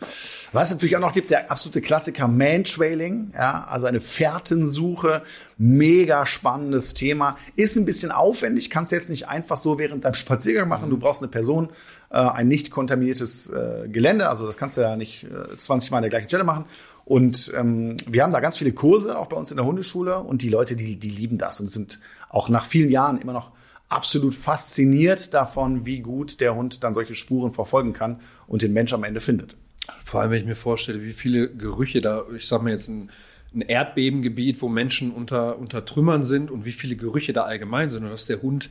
Was 0.51 0.69
es 0.69 0.75
natürlich 0.75 0.95
auch 0.95 1.01
noch 1.01 1.13
gibt, 1.13 1.29
der 1.29 1.51
absolute 1.51 1.81
Klassiker 1.81 2.27
Mantrailing, 2.27 3.33
ja, 3.35 3.67
also 3.69 3.85
eine 3.85 3.99
Fährtensuche, 3.99 5.21
mega 5.57 6.25
spannendes 6.25 6.86
Thema. 6.93 7.37
Ist 7.55 7.75
ein 7.77 7.85
bisschen 7.85 8.11
aufwendig, 8.11 8.69
kannst 8.69 8.91
du 8.91 8.95
jetzt 8.95 9.09
nicht 9.09 9.27
einfach 9.27 9.57
so 9.57 9.79
während 9.79 10.05
deinem 10.05 10.13
Spaziergang 10.13 10.67
machen. 10.67 10.89
Du 10.89 10.97
brauchst 10.97 11.21
eine 11.21 11.29
Person, 11.29 11.69
äh, 12.09 12.17
ein 12.17 12.47
nicht 12.47 12.71
kontaminiertes 12.71 13.49
äh, 13.49 13.87
Gelände. 13.87 14.29
Also 14.29 14.45
das 14.45 14.57
kannst 14.57 14.77
du 14.77 14.81
ja 14.81 14.95
nicht 14.95 15.25
äh, 15.25 15.57
20 15.57 15.91
Mal 15.91 15.97
an 15.97 16.03
der 16.03 16.09
gleichen 16.09 16.27
Stelle 16.27 16.43
machen. 16.43 16.65
Und 17.05 17.53
ähm, 17.55 17.97
wir 18.07 18.23
haben 18.23 18.33
da 18.33 18.39
ganz 18.39 18.57
viele 18.57 18.73
Kurse, 18.73 19.17
auch 19.17 19.27
bei 19.27 19.37
uns 19.37 19.51
in 19.51 19.57
der 19.57 19.65
Hundeschule. 19.65 20.19
Und 20.19 20.41
die 20.41 20.49
Leute, 20.49 20.75
die, 20.75 20.97
die 20.97 21.09
lieben 21.09 21.37
das 21.37 21.61
und 21.61 21.69
sind 21.69 21.99
auch 22.29 22.49
nach 22.49 22.65
vielen 22.65 22.91
Jahren 22.91 23.17
immer 23.17 23.33
noch 23.33 23.51
absolut 23.89 24.35
fasziniert 24.35 25.33
davon, 25.33 25.85
wie 25.85 25.99
gut 25.99 26.41
der 26.41 26.55
Hund 26.55 26.83
dann 26.83 26.93
solche 26.93 27.15
Spuren 27.15 27.51
verfolgen 27.51 27.93
kann 27.93 28.19
und 28.47 28.61
den 28.61 28.73
Mensch 28.73 28.93
am 28.93 29.03
Ende 29.03 29.21
findet. 29.21 29.55
Vor 30.03 30.21
allem, 30.21 30.31
wenn 30.31 30.41
ich 30.41 30.47
mir 30.47 30.55
vorstelle, 30.55 31.03
wie 31.03 31.13
viele 31.13 31.49
Gerüche 31.49 32.01
da, 32.01 32.23
ich 32.35 32.47
sag 32.47 32.61
mal 32.61 32.71
jetzt 32.71 32.89
ein 32.89 33.09
ein 33.53 33.61
Erdbebengebiet, 33.61 34.61
wo 34.61 34.69
Menschen 34.69 35.11
unter, 35.11 35.57
unter 35.57 35.85
Trümmern 35.85 36.25
sind 36.25 36.51
und 36.51 36.65
wie 36.65 36.71
viele 36.71 36.95
Gerüche 36.95 37.33
da 37.33 37.43
allgemein 37.43 37.89
sind 37.89 38.03
und 38.03 38.09
dass 38.09 38.25
der 38.25 38.41
Hund 38.41 38.69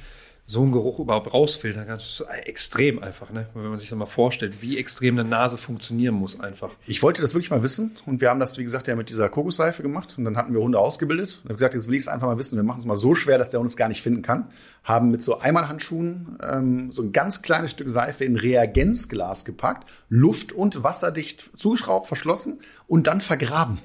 so 0.49 0.63
einen 0.63 0.71
Geruch 0.71 1.01
überhaupt 1.01 1.35
rausfiltern 1.35 1.87
kann. 1.87 1.99
Das 1.99 2.07
ist 2.07 2.27
extrem 2.45 3.03
einfach, 3.03 3.31
ne? 3.31 3.49
Wenn 3.55 3.69
man 3.69 3.81
sich 3.81 3.89
das 3.89 3.99
mal 3.99 4.07
vorstellt, 4.07 4.63
wie 4.63 4.79
extrem 4.79 5.19
eine 5.19 5.29
Nase 5.29 5.59
funktionieren 5.59 6.15
muss 6.15 6.39
einfach. 6.39 6.71
Ich 6.87 7.03
wollte 7.03 7.21
das 7.21 7.35
wirklich 7.35 7.51
mal 7.51 7.65
wissen 7.65 7.97
und 8.07 8.21
wir 8.21 8.31
haben 8.31 8.39
das, 8.39 8.57
wie 8.57 8.63
gesagt, 8.63 8.87
ja 8.87 8.95
mit 8.95 9.11
dieser 9.11 9.29
Kokosseife 9.29 9.83
gemacht 9.83 10.15
und 10.17 10.25
dann 10.25 10.37
hatten 10.37 10.55
wir 10.55 10.61
Hunde 10.61 10.79
ausgebildet 10.79 11.41
und 11.43 11.49
habe 11.49 11.55
gesagt, 11.55 11.75
jetzt 11.75 11.89
will 11.89 11.97
ich 11.97 12.03
es 12.03 12.09
einfach 12.09 12.29
mal 12.29 12.39
wissen. 12.39 12.55
Wir 12.55 12.63
machen 12.63 12.79
es 12.79 12.87
mal 12.87 12.97
so 12.97 13.17
schwer, 13.17 13.39
dass 13.39 13.51
der 13.51 13.59
Hund 13.59 13.69
es 13.69 13.77
gar 13.77 13.89
nicht 13.89 14.03
finden 14.03 14.23
kann. 14.23 14.49
Haben 14.85 15.11
mit 15.11 15.21
so 15.21 15.41
Einmalhandschuhen 15.41 16.39
ähm, 16.41 16.93
so 16.93 17.03
ein 17.03 17.11
ganz 17.11 17.43
kleines 17.43 17.73
Stück 17.73 17.91
Seife 17.91 18.25
in 18.25 18.37
Reagenzglas 18.37 19.45
gepackt, 19.45 19.89
luft- 20.09 20.53
und 20.53 20.85
wasserdicht 20.85 21.51
zugeschraubt, 21.57 22.07
verschlossen 22.07 22.61
und 22.87 23.09
dann 23.09 23.21
vergraben. 23.21 23.81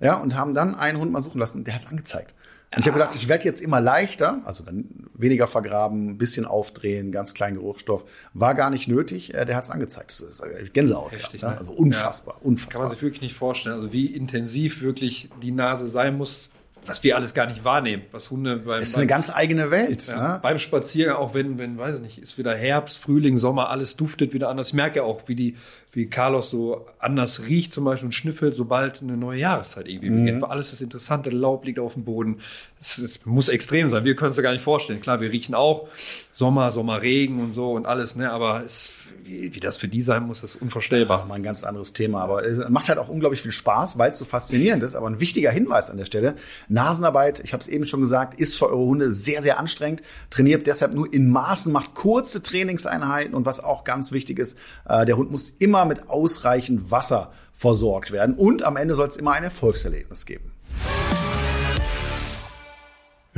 Ja, 0.00 0.16
und 0.16 0.36
haben 0.36 0.54
dann 0.54 0.74
einen 0.74 0.98
Hund 0.98 1.12
mal 1.12 1.20
suchen 1.20 1.38
lassen 1.38 1.58
und 1.58 1.66
der 1.66 1.74
hat's 1.74 1.86
angezeigt. 1.86 2.34
Und 2.74 2.80
ich 2.80 2.86
habe 2.88 2.98
gedacht, 2.98 3.14
ich 3.14 3.28
werde 3.28 3.44
jetzt 3.44 3.62
immer 3.62 3.80
leichter, 3.80 4.42
also 4.44 4.64
dann 4.64 5.08
weniger 5.14 5.46
vergraben, 5.46 6.18
bisschen 6.18 6.44
aufdrehen, 6.44 7.12
ganz 7.12 7.32
kleinen 7.32 7.56
Geruchsstoff. 7.56 8.04
War 8.34 8.54
gar 8.54 8.70
nicht 8.70 8.88
nötig, 8.88 9.32
äh, 9.34 9.46
der 9.46 9.56
hat's 9.56 9.70
angezeigt. 9.70 10.10
Das 10.10 10.20
ist 10.20 10.74
Gänsehaut. 10.74 11.12
Heftig, 11.12 11.40
gehabt, 11.40 11.54
ne? 11.54 11.58
Also 11.60 11.72
unfassbar, 11.72 12.34
ja. 12.38 12.46
unfassbar. 12.46 12.72
Kann 12.72 12.88
man 12.88 12.94
sich 12.94 13.02
wirklich 13.02 13.22
nicht 13.22 13.36
vorstellen. 13.36 13.76
Also 13.76 13.92
wie 13.92 14.06
intensiv 14.06 14.82
wirklich 14.82 15.30
die 15.40 15.52
Nase 15.52 15.88
sein 15.88 16.16
muss, 16.16 16.50
was 16.88 17.02
wir 17.02 17.16
alles 17.16 17.34
gar 17.34 17.46
nicht 17.46 17.64
wahrnehmen, 17.64 18.04
was 18.12 18.30
Hunde 18.30 18.56
beim. 18.58 18.82
Es 18.82 18.90
ist 18.90 18.96
eine 18.96 19.06
ganz 19.06 19.34
eigene 19.34 19.70
Welt. 19.70 20.06
Ja, 20.08 20.34
ne? 20.34 20.38
Beim 20.42 20.58
Spaziergang, 20.58 21.16
auch 21.16 21.34
wenn, 21.34 21.58
wenn, 21.58 21.78
weiß 21.78 21.96
ich 21.96 22.02
nicht, 22.02 22.18
ist 22.18 22.38
wieder 22.38 22.54
Herbst, 22.54 22.98
Frühling, 22.98 23.38
Sommer, 23.38 23.70
alles 23.70 23.96
duftet 23.96 24.32
wieder 24.32 24.48
anders. 24.48 24.68
Ich 24.68 24.74
merke 24.74 24.96
ja 24.96 25.02
auch, 25.02 25.22
wie 25.26 25.34
die, 25.34 25.56
wie 25.92 26.06
Carlos 26.06 26.50
so 26.50 26.86
anders 26.98 27.44
riecht 27.46 27.72
zum 27.72 27.84
Beispiel 27.84 28.06
und 28.06 28.12
schnüffelt, 28.12 28.54
sobald 28.54 29.02
eine 29.02 29.16
neue 29.16 29.40
Jahreszeit 29.40 29.88
irgendwie 29.88 30.10
mhm. 30.10 30.24
beginnt. 30.24 30.44
Alles 30.44 30.72
ist 30.72 30.80
interessant, 30.80 31.26
der 31.26 31.32
Laub 31.32 31.64
liegt 31.64 31.78
auf 31.78 31.94
dem 31.94 32.04
Boden. 32.04 32.40
Es, 32.78 33.20
muss 33.24 33.48
extrem 33.48 33.90
sein. 33.90 34.04
Wir 34.04 34.16
können 34.16 34.30
es 34.30 34.36
ja 34.36 34.42
gar 34.42 34.52
nicht 34.52 34.64
vorstellen. 34.64 35.00
Klar, 35.00 35.20
wir 35.20 35.30
riechen 35.30 35.54
auch 35.54 35.88
Sommer, 36.32 36.72
Sommerregen 36.72 37.40
und 37.40 37.52
so 37.52 37.72
und 37.72 37.86
alles, 37.86 38.16
ne, 38.16 38.30
aber 38.30 38.62
es 38.64 38.92
wie, 39.26 39.54
wie 39.54 39.60
das 39.60 39.76
für 39.76 39.88
die 39.88 40.02
sein 40.02 40.22
muss, 40.24 40.42
ist 40.42 40.56
unvorstellbar. 40.56 41.26
Mal 41.26 41.34
ein 41.34 41.42
ganz 41.42 41.64
anderes 41.64 41.92
Thema. 41.92 42.22
Aber 42.22 42.44
es 42.44 42.68
macht 42.68 42.88
halt 42.88 42.98
auch 42.98 43.08
unglaublich 43.08 43.42
viel 43.42 43.52
Spaß, 43.52 43.98
weil 43.98 44.12
es 44.12 44.18
so 44.18 44.24
faszinierend 44.24 44.82
ist. 44.82 44.94
Aber 44.94 45.08
ein 45.08 45.20
wichtiger 45.20 45.50
Hinweis 45.50 45.90
an 45.90 45.96
der 45.96 46.04
Stelle. 46.04 46.36
Nasenarbeit, 46.68 47.40
ich 47.40 47.52
habe 47.52 47.62
es 47.62 47.68
eben 47.68 47.86
schon 47.86 48.00
gesagt, 48.00 48.38
ist 48.40 48.56
für 48.56 48.68
eure 48.68 48.84
Hunde 48.84 49.12
sehr, 49.12 49.42
sehr 49.42 49.58
anstrengend. 49.58 50.02
Trainiert 50.30 50.66
deshalb 50.66 50.94
nur 50.94 51.12
in 51.12 51.30
Maßen, 51.30 51.72
macht 51.72 51.94
kurze 51.94 52.42
Trainingseinheiten. 52.42 53.34
Und 53.34 53.46
was 53.46 53.62
auch 53.62 53.84
ganz 53.84 54.12
wichtig 54.12 54.38
ist, 54.38 54.58
äh, 54.88 55.04
der 55.04 55.16
Hund 55.16 55.30
muss 55.30 55.50
immer 55.50 55.84
mit 55.84 56.08
ausreichend 56.08 56.90
Wasser 56.90 57.32
versorgt 57.54 58.12
werden. 58.12 58.34
Und 58.34 58.64
am 58.64 58.76
Ende 58.76 58.94
soll 58.94 59.08
es 59.08 59.16
immer 59.16 59.32
ein 59.32 59.44
Erfolgserlebnis 59.44 60.26
geben. 60.26 60.52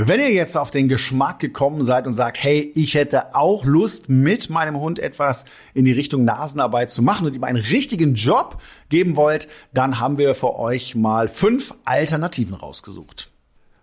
Wenn 0.01 0.21
ihr 0.21 0.31
jetzt 0.31 0.57
auf 0.57 0.71
den 0.71 0.89
Geschmack 0.89 1.41
gekommen 1.41 1.83
seid 1.83 2.07
und 2.07 2.13
sagt, 2.13 2.41
hey, 2.41 2.73
ich 2.77 2.95
hätte 2.95 3.35
auch 3.35 3.65
Lust, 3.65 4.09
mit 4.09 4.49
meinem 4.49 4.79
Hund 4.79 5.01
etwas 5.01 5.45
in 5.75 5.85
die 5.85 5.91
Richtung 5.91 6.25
Nasenarbeit 6.25 6.93
zu 6.93 7.03
machen 7.03 7.27
und 7.27 7.35
ihm 7.35 7.43
einen 7.43 7.59
richtigen 7.59 8.15
Job 8.15 8.63
geben 8.91 9.17
wollt, 9.17 9.49
dann 9.75 9.99
haben 9.99 10.17
wir 10.17 10.37
für 10.37 10.57
euch 10.57 10.95
mal 10.95 11.27
fünf 11.27 11.75
Alternativen 11.85 12.55
rausgesucht. 12.55 13.33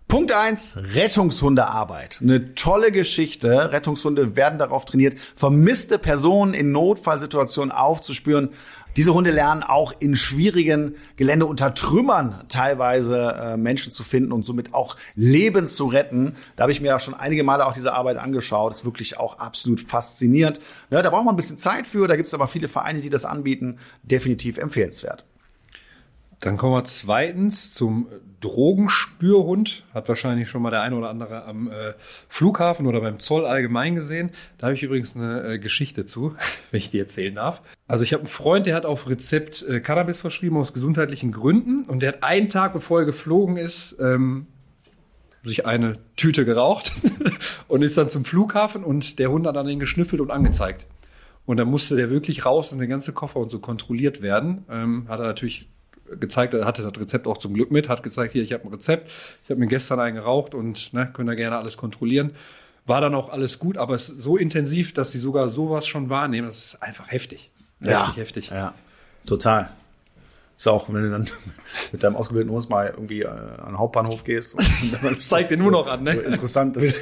Punkt 0.08 0.32
eins: 0.32 0.78
Rettungshundearbeit. 0.78 2.20
Eine 2.22 2.54
tolle 2.54 2.92
Geschichte. 2.92 3.72
Rettungshunde 3.72 4.36
werden 4.36 4.58
darauf 4.58 4.86
trainiert, 4.86 5.18
vermisste 5.34 5.98
Personen 5.98 6.54
in 6.54 6.72
Notfallsituationen 6.72 7.72
aufzuspüren. 7.72 8.54
Diese 8.96 9.12
Hunde 9.12 9.30
lernen 9.30 9.62
auch 9.62 9.92
in 9.98 10.16
schwierigen 10.16 10.96
Gelände 11.16 11.46
unter 11.46 11.74
Trümmern 11.74 12.44
teilweise 12.48 13.34
äh, 13.38 13.56
Menschen 13.56 13.92
zu 13.92 14.02
finden 14.02 14.32
und 14.32 14.46
somit 14.46 14.72
auch 14.72 14.96
Leben 15.14 15.66
zu 15.66 15.86
retten. 15.86 16.34
Da 16.56 16.62
habe 16.62 16.72
ich 16.72 16.80
mir 16.80 16.88
ja 16.88 16.98
schon 16.98 17.14
einige 17.14 17.44
Male 17.44 17.66
auch 17.66 17.74
diese 17.74 17.92
Arbeit 17.92 18.16
angeschaut. 18.16 18.72
Das 18.72 18.80
ist 18.80 18.84
wirklich 18.86 19.18
auch 19.18 19.38
absolut 19.38 19.82
faszinierend. 19.82 20.60
Ja, 20.90 21.02
da 21.02 21.10
braucht 21.10 21.24
man 21.24 21.34
ein 21.34 21.36
bisschen 21.36 21.58
Zeit 21.58 21.86
für. 21.86 22.08
Da 22.08 22.16
gibt 22.16 22.28
es 22.28 22.34
aber 22.34 22.48
viele 22.48 22.68
Vereine, 22.68 23.00
die 23.00 23.10
das 23.10 23.26
anbieten. 23.26 23.78
Definitiv 24.02 24.56
empfehlenswert. 24.56 25.24
Dann 26.40 26.56
kommen 26.58 26.74
wir 26.74 26.84
zweitens 26.84 27.72
zum 27.72 28.08
Drogenspürhund. 28.40 29.84
Hat 29.94 30.08
wahrscheinlich 30.08 30.50
schon 30.50 30.62
mal 30.62 30.70
der 30.70 30.82
eine 30.82 30.96
oder 30.96 31.08
andere 31.08 31.44
am 31.44 31.68
äh, 31.68 31.94
Flughafen 32.28 32.86
oder 32.86 33.00
beim 33.00 33.20
Zoll 33.20 33.46
allgemein 33.46 33.94
gesehen. 33.94 34.30
Da 34.58 34.66
habe 34.66 34.74
ich 34.74 34.82
übrigens 34.82 35.16
eine 35.16 35.54
äh, 35.54 35.58
Geschichte 35.58 36.04
zu, 36.04 36.36
wenn 36.70 36.78
ich 36.78 36.90
die 36.90 36.98
erzählen 36.98 37.34
darf. 37.34 37.62
Also 37.88 38.04
ich 38.04 38.12
habe 38.12 38.22
einen 38.22 38.28
Freund, 38.28 38.66
der 38.66 38.74
hat 38.74 38.84
auf 38.84 39.08
Rezept 39.08 39.62
äh, 39.62 39.80
Cannabis 39.80 40.18
verschrieben 40.18 40.58
aus 40.58 40.74
gesundheitlichen 40.74 41.32
Gründen 41.32 41.84
und 41.84 42.00
der 42.00 42.08
hat 42.12 42.22
einen 42.22 42.50
Tag, 42.50 42.74
bevor 42.74 43.00
er 43.00 43.06
geflogen 43.06 43.56
ist, 43.56 43.96
ähm, 43.98 44.46
sich 45.42 45.64
eine 45.64 45.98
Tüte 46.16 46.44
geraucht 46.44 46.92
und 47.68 47.82
ist 47.82 47.96
dann 47.96 48.10
zum 48.10 48.24
Flughafen 48.24 48.84
und 48.84 49.18
der 49.18 49.30
Hund 49.30 49.46
hat 49.46 49.56
dann 49.56 49.68
ihn 49.68 49.78
geschnüffelt 49.78 50.20
und 50.20 50.30
angezeigt. 50.30 50.86
Und 51.46 51.58
dann 51.58 51.68
musste 51.68 51.94
der 51.94 52.10
wirklich 52.10 52.44
raus 52.44 52.72
und 52.72 52.80
der 52.80 52.88
ganze 52.88 53.12
Koffer 53.12 53.38
und 53.38 53.50
so 53.50 53.60
kontrolliert 53.60 54.20
werden. 54.20 54.64
Ähm, 54.68 55.06
hat 55.08 55.20
er 55.20 55.26
natürlich 55.26 55.68
gezeigt, 56.20 56.54
er 56.54 56.64
hatte 56.64 56.82
das 56.82 56.98
Rezept 56.98 57.26
auch 57.26 57.38
zum 57.38 57.54
Glück 57.54 57.70
mit, 57.70 57.88
hat 57.88 58.02
gezeigt, 58.02 58.32
hier, 58.32 58.42
ich 58.42 58.52
habe 58.52 58.64
ein 58.64 58.72
Rezept, 58.72 59.10
ich 59.44 59.50
habe 59.50 59.60
mir 59.60 59.66
gestern 59.66 60.00
einen 60.00 60.16
geraucht 60.16 60.54
und 60.54 60.92
ne, 60.92 61.10
können 61.12 61.28
da 61.28 61.34
gerne 61.34 61.56
alles 61.56 61.76
kontrollieren. 61.76 62.32
war 62.86 63.00
dann 63.00 63.14
auch 63.14 63.30
alles 63.30 63.58
gut, 63.58 63.76
aber 63.76 63.94
es 63.94 64.08
ist 64.08 64.22
so 64.22 64.36
intensiv, 64.36 64.94
dass 64.94 65.12
sie 65.12 65.18
sogar 65.18 65.50
sowas 65.50 65.86
schon 65.86 66.08
wahrnehmen. 66.08 66.46
Das 66.46 66.58
ist 66.58 66.82
einfach 66.82 67.10
heftig. 67.10 67.50
Ja, 67.80 68.14
heftig. 68.14 68.50
Ja, 68.50 68.74
total. 69.26 69.70
Ist 70.58 70.68
auch, 70.68 70.88
wenn 70.88 71.02
du 71.02 71.10
dann 71.10 71.28
mit 71.92 72.02
deinem 72.02 72.16
ausgebildeten 72.16 72.54
Hund 72.54 72.70
mal 72.70 72.86
irgendwie 72.86 73.22
äh, 73.22 73.28
an 73.28 73.72
den 73.72 73.78
Hauptbahnhof 73.78 74.24
gehst. 74.24 74.54
Und 74.54 74.64
dann 75.02 75.20
Zeigt 75.20 75.50
dir 75.50 75.58
nur 75.58 75.70
noch 75.70 75.86
an, 75.86 76.02
ne? 76.02 76.14
Interessant, 76.14 76.80
wie, 76.80 76.94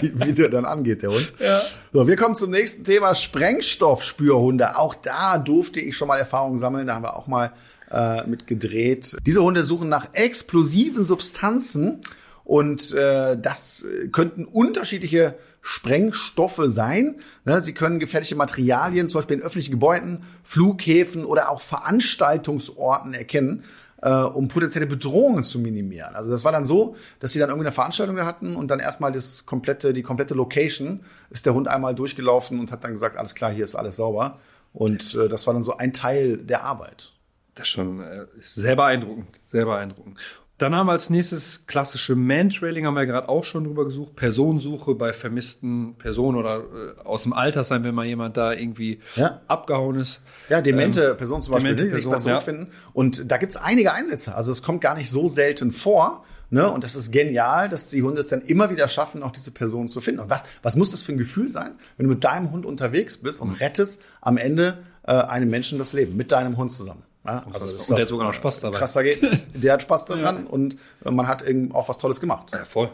wie 0.00 0.32
der 0.32 0.50
dann 0.50 0.66
angeht, 0.66 1.02
der 1.02 1.10
Hund. 1.10 1.32
Ja. 1.38 1.60
So, 1.94 2.06
wir 2.06 2.16
kommen 2.16 2.34
zum 2.34 2.50
nächsten 2.50 2.84
Thema, 2.84 3.14
Sprengstoffspürhunde. 3.14 4.76
Auch 4.76 4.94
da 4.94 5.38
durfte 5.38 5.80
ich 5.80 5.96
schon 5.96 6.08
mal 6.08 6.18
Erfahrungen 6.18 6.58
sammeln. 6.58 6.88
Da 6.88 6.94
haben 6.94 7.04
wir 7.04 7.16
auch 7.16 7.26
mal 7.26 7.52
äh, 7.90 8.26
mit. 8.26 8.44
Diese 8.50 9.42
Hunde 9.42 9.64
suchen 9.64 9.88
nach 9.88 10.08
explosiven 10.12 11.04
Substanzen 11.04 12.00
und 12.44 12.92
äh, 12.94 13.38
das 13.38 13.84
könnten 14.12 14.44
unterschiedliche 14.44 15.36
Sprengstoffe 15.60 16.62
sein. 16.66 17.16
Ne, 17.44 17.60
sie 17.60 17.74
können 17.74 18.00
gefährliche 18.00 18.34
Materialien, 18.34 19.10
zum 19.10 19.20
Beispiel 19.20 19.38
in 19.38 19.42
öffentlichen 19.42 19.72
Gebäuden, 19.72 20.24
Flughäfen 20.42 21.24
oder 21.24 21.50
auch 21.50 21.60
Veranstaltungsorten 21.60 23.14
erkennen, 23.14 23.64
äh, 24.02 24.10
um 24.10 24.48
potenzielle 24.48 24.86
Bedrohungen 24.86 25.44
zu 25.44 25.58
minimieren. 25.58 26.14
Also 26.14 26.30
das 26.30 26.44
war 26.44 26.52
dann 26.52 26.64
so, 26.64 26.96
dass 27.20 27.32
sie 27.32 27.38
dann 27.38 27.50
irgendwie 27.50 27.66
eine 27.66 27.74
Veranstaltung 27.74 28.18
hatten 28.24 28.56
und 28.56 28.68
dann 28.68 28.80
erstmal 28.80 29.12
das 29.12 29.44
komplette, 29.46 29.92
die 29.92 30.02
komplette 30.02 30.34
Location 30.34 31.00
ist 31.30 31.46
der 31.46 31.54
Hund 31.54 31.68
einmal 31.68 31.94
durchgelaufen 31.94 32.58
und 32.58 32.72
hat 32.72 32.84
dann 32.84 32.92
gesagt, 32.92 33.16
alles 33.16 33.34
klar, 33.34 33.52
hier 33.52 33.64
ist 33.64 33.74
alles 33.74 33.96
sauber. 33.96 34.38
Und 34.72 35.14
äh, 35.14 35.28
das 35.28 35.46
war 35.46 35.54
dann 35.54 35.62
so 35.62 35.76
ein 35.76 35.92
Teil 35.92 36.38
der 36.38 36.64
Arbeit. 36.64 37.12
Das 37.60 37.68
ist 37.68 37.74
schon 37.74 38.00
äh, 38.00 38.26
sehr 38.40 38.76
beeindruckend, 38.76 39.40
sehr 39.50 39.64
beeindruckend. 39.64 40.18
Dann 40.60 40.74
haben 40.74 40.88
wir 40.88 40.92
als 40.92 41.08
nächstes 41.08 41.66
klassische 41.66 42.14
Mantrailing, 42.14 42.84
haben 42.84 42.92
wir 42.92 43.06
gerade 43.06 43.30
auch 43.30 43.44
schon 43.44 43.64
drüber 43.64 43.86
gesucht. 43.86 44.14
Personensuche 44.14 44.94
bei 44.94 45.14
vermissten 45.14 45.94
Personen 45.96 46.36
oder 46.36 46.58
äh, 46.58 47.00
aus 47.02 47.22
dem 47.22 47.32
Alter 47.32 47.64
sein, 47.64 47.82
wenn 47.82 47.94
mal 47.94 48.04
jemand 48.04 48.36
da 48.36 48.52
irgendwie 48.52 49.00
ja. 49.16 49.40
abgehauen 49.46 49.96
ist. 49.96 50.20
Ja, 50.50 50.60
demente 50.60 51.02
ähm, 51.02 51.16
Personen 51.16 51.40
zum 51.40 51.54
Beispiel, 51.54 51.76
demente 51.76 52.06
Person, 52.06 52.32
ja. 52.32 52.40
finden. 52.40 52.72
Und 52.92 53.30
da 53.30 53.38
gibt's 53.38 53.56
einige 53.56 53.94
Einsätze. 53.94 54.34
Also 54.34 54.52
es 54.52 54.62
kommt 54.62 54.82
gar 54.82 54.94
nicht 54.94 55.08
so 55.08 55.28
selten 55.28 55.72
vor. 55.72 56.24
Ne? 56.50 56.70
Und 56.70 56.84
das 56.84 56.94
ist 56.94 57.10
genial, 57.10 57.70
dass 57.70 57.88
die 57.88 58.02
Hunde 58.02 58.20
es 58.20 58.26
dann 58.26 58.42
immer 58.42 58.68
wieder 58.68 58.86
schaffen, 58.88 59.22
auch 59.22 59.32
diese 59.32 59.52
Personen 59.52 59.88
zu 59.88 60.02
finden. 60.02 60.20
Und 60.20 60.28
was, 60.28 60.42
was 60.60 60.76
muss 60.76 60.90
das 60.90 61.02
für 61.02 61.12
ein 61.12 61.18
Gefühl 61.18 61.48
sein, 61.48 61.72
wenn 61.96 62.04
du 62.06 62.12
mit 62.12 62.24
deinem 62.24 62.50
Hund 62.50 62.66
unterwegs 62.66 63.16
bist 63.16 63.40
und 63.40 63.52
rettest 63.60 64.02
am 64.20 64.36
Ende 64.36 64.82
äh, 65.04 65.12
einem 65.12 65.48
Menschen 65.48 65.78
das 65.78 65.94
Leben 65.94 66.18
mit 66.18 66.32
deinem 66.32 66.58
Hund 66.58 66.70
zusammen? 66.70 67.04
Ja, 67.24 67.44
also 67.52 67.66
und 67.66 67.90
der 67.90 68.02
hat 68.02 68.08
sogar 68.08 68.26
noch 68.26 68.34
Spaß 68.34 68.60
dabei. 68.60 68.78
Krasser 68.78 69.02
geht. 69.02 69.22
Der 69.54 69.74
hat 69.74 69.82
Spaß 69.82 70.06
daran 70.06 70.44
ja. 70.44 70.50
und 70.50 70.76
man 71.04 71.28
hat 71.28 71.42
eben 71.42 71.74
auch 71.74 71.88
was 71.88 71.98
Tolles 71.98 72.20
gemacht. 72.20 72.48
Ja, 72.52 72.64
voll. 72.64 72.90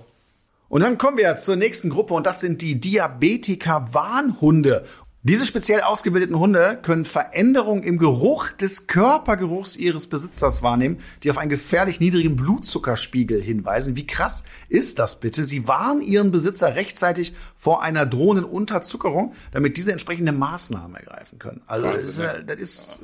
Und 0.68 0.82
dann 0.82 0.98
kommen 0.98 1.16
wir 1.16 1.36
zur 1.36 1.54
nächsten 1.54 1.90
Gruppe 1.90 2.14
und 2.14 2.26
das 2.26 2.40
sind 2.40 2.60
die 2.60 2.80
Diabetiker-Warnhunde. 2.80 4.84
Diese 5.22 5.44
speziell 5.44 5.80
ausgebildeten 5.80 6.38
Hunde 6.38 6.78
können 6.80 7.04
Veränderungen 7.04 7.82
im 7.82 7.98
Geruch 7.98 8.52
des 8.52 8.86
Körpergeruchs 8.86 9.76
ihres 9.76 10.06
Besitzers 10.06 10.62
wahrnehmen, 10.62 11.00
die 11.24 11.32
auf 11.32 11.38
einen 11.38 11.50
gefährlich 11.50 11.98
niedrigen 11.98 12.36
Blutzuckerspiegel 12.36 13.42
hinweisen. 13.42 13.96
Wie 13.96 14.06
krass 14.06 14.44
ist 14.68 15.00
das 15.00 15.18
bitte? 15.18 15.44
Sie 15.44 15.66
warnen 15.66 16.00
ihren 16.00 16.30
Besitzer 16.30 16.76
rechtzeitig 16.76 17.34
vor 17.56 17.82
einer 17.82 18.06
drohenden 18.06 18.44
Unterzuckerung, 18.44 19.34
damit 19.50 19.76
diese 19.76 19.90
entsprechende 19.90 20.30
Maßnahmen 20.30 20.94
ergreifen 20.94 21.40
können. 21.40 21.62
Also 21.66 21.90
das 21.90 22.04
ist, 22.04 22.22
das 22.46 22.56
ist 22.58 23.02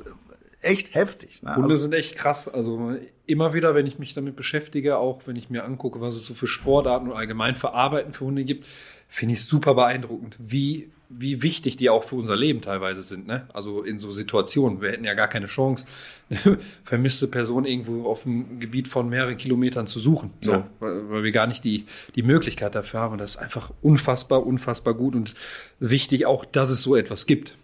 echt 0.63 0.95
heftig. 0.95 1.43
Ne? 1.43 1.55
Hunde 1.55 1.69
also, 1.69 1.83
sind 1.83 1.93
echt 1.93 2.15
krass. 2.15 2.47
Also 2.47 2.95
immer 3.25 3.53
wieder, 3.53 3.75
wenn 3.75 3.85
ich 3.85 3.99
mich 3.99 4.13
damit 4.13 4.35
beschäftige, 4.35 4.97
auch 4.97 5.21
wenn 5.25 5.35
ich 5.35 5.49
mir 5.49 5.63
angucke, 5.63 6.01
was 6.01 6.15
es 6.15 6.25
so 6.25 6.33
für 6.33 6.47
Sportarten 6.47 7.09
und 7.09 7.15
allgemein 7.15 7.55
für 7.55 7.73
Arbeiten 7.73 8.13
für 8.13 8.25
Hunde 8.25 8.43
gibt, 8.43 8.65
finde 9.07 9.35
ich 9.35 9.45
super 9.45 9.75
beeindruckend, 9.75 10.35
wie, 10.39 10.89
wie 11.09 11.41
wichtig 11.43 11.77
die 11.77 11.89
auch 11.89 12.03
für 12.03 12.15
unser 12.15 12.35
Leben 12.35 12.61
teilweise 12.61 13.01
sind. 13.01 13.27
Ne? 13.27 13.47
Also 13.53 13.83
in 13.83 13.99
so 13.99 14.11
Situationen. 14.11 14.81
Wir 14.81 14.91
hätten 14.91 15.03
ja 15.03 15.13
gar 15.13 15.27
keine 15.27 15.45
Chance, 15.45 15.85
eine 16.29 16.57
vermisste 16.83 17.27
Person 17.27 17.65
irgendwo 17.65 18.05
auf 18.05 18.25
einem 18.25 18.59
Gebiet 18.59 18.87
von 18.87 19.09
mehreren 19.09 19.37
Kilometern 19.37 19.85
zu 19.85 19.99
suchen. 19.99 20.31
So, 20.41 20.51
ja. 20.53 20.69
weil, 20.79 21.09
weil 21.09 21.23
wir 21.23 21.31
gar 21.31 21.47
nicht 21.47 21.63
die, 21.63 21.85
die 22.15 22.23
Möglichkeit 22.23 22.73
dafür 22.73 23.01
haben. 23.01 23.13
Und 23.13 23.19
das 23.19 23.35
ist 23.35 23.41
einfach 23.41 23.71
unfassbar, 23.81 24.45
unfassbar 24.45 24.93
gut 24.93 25.13
und 25.15 25.35
wichtig 25.79 26.25
auch, 26.25 26.45
dass 26.45 26.69
es 26.69 26.81
so 26.81 26.95
etwas 26.95 27.25
gibt 27.25 27.55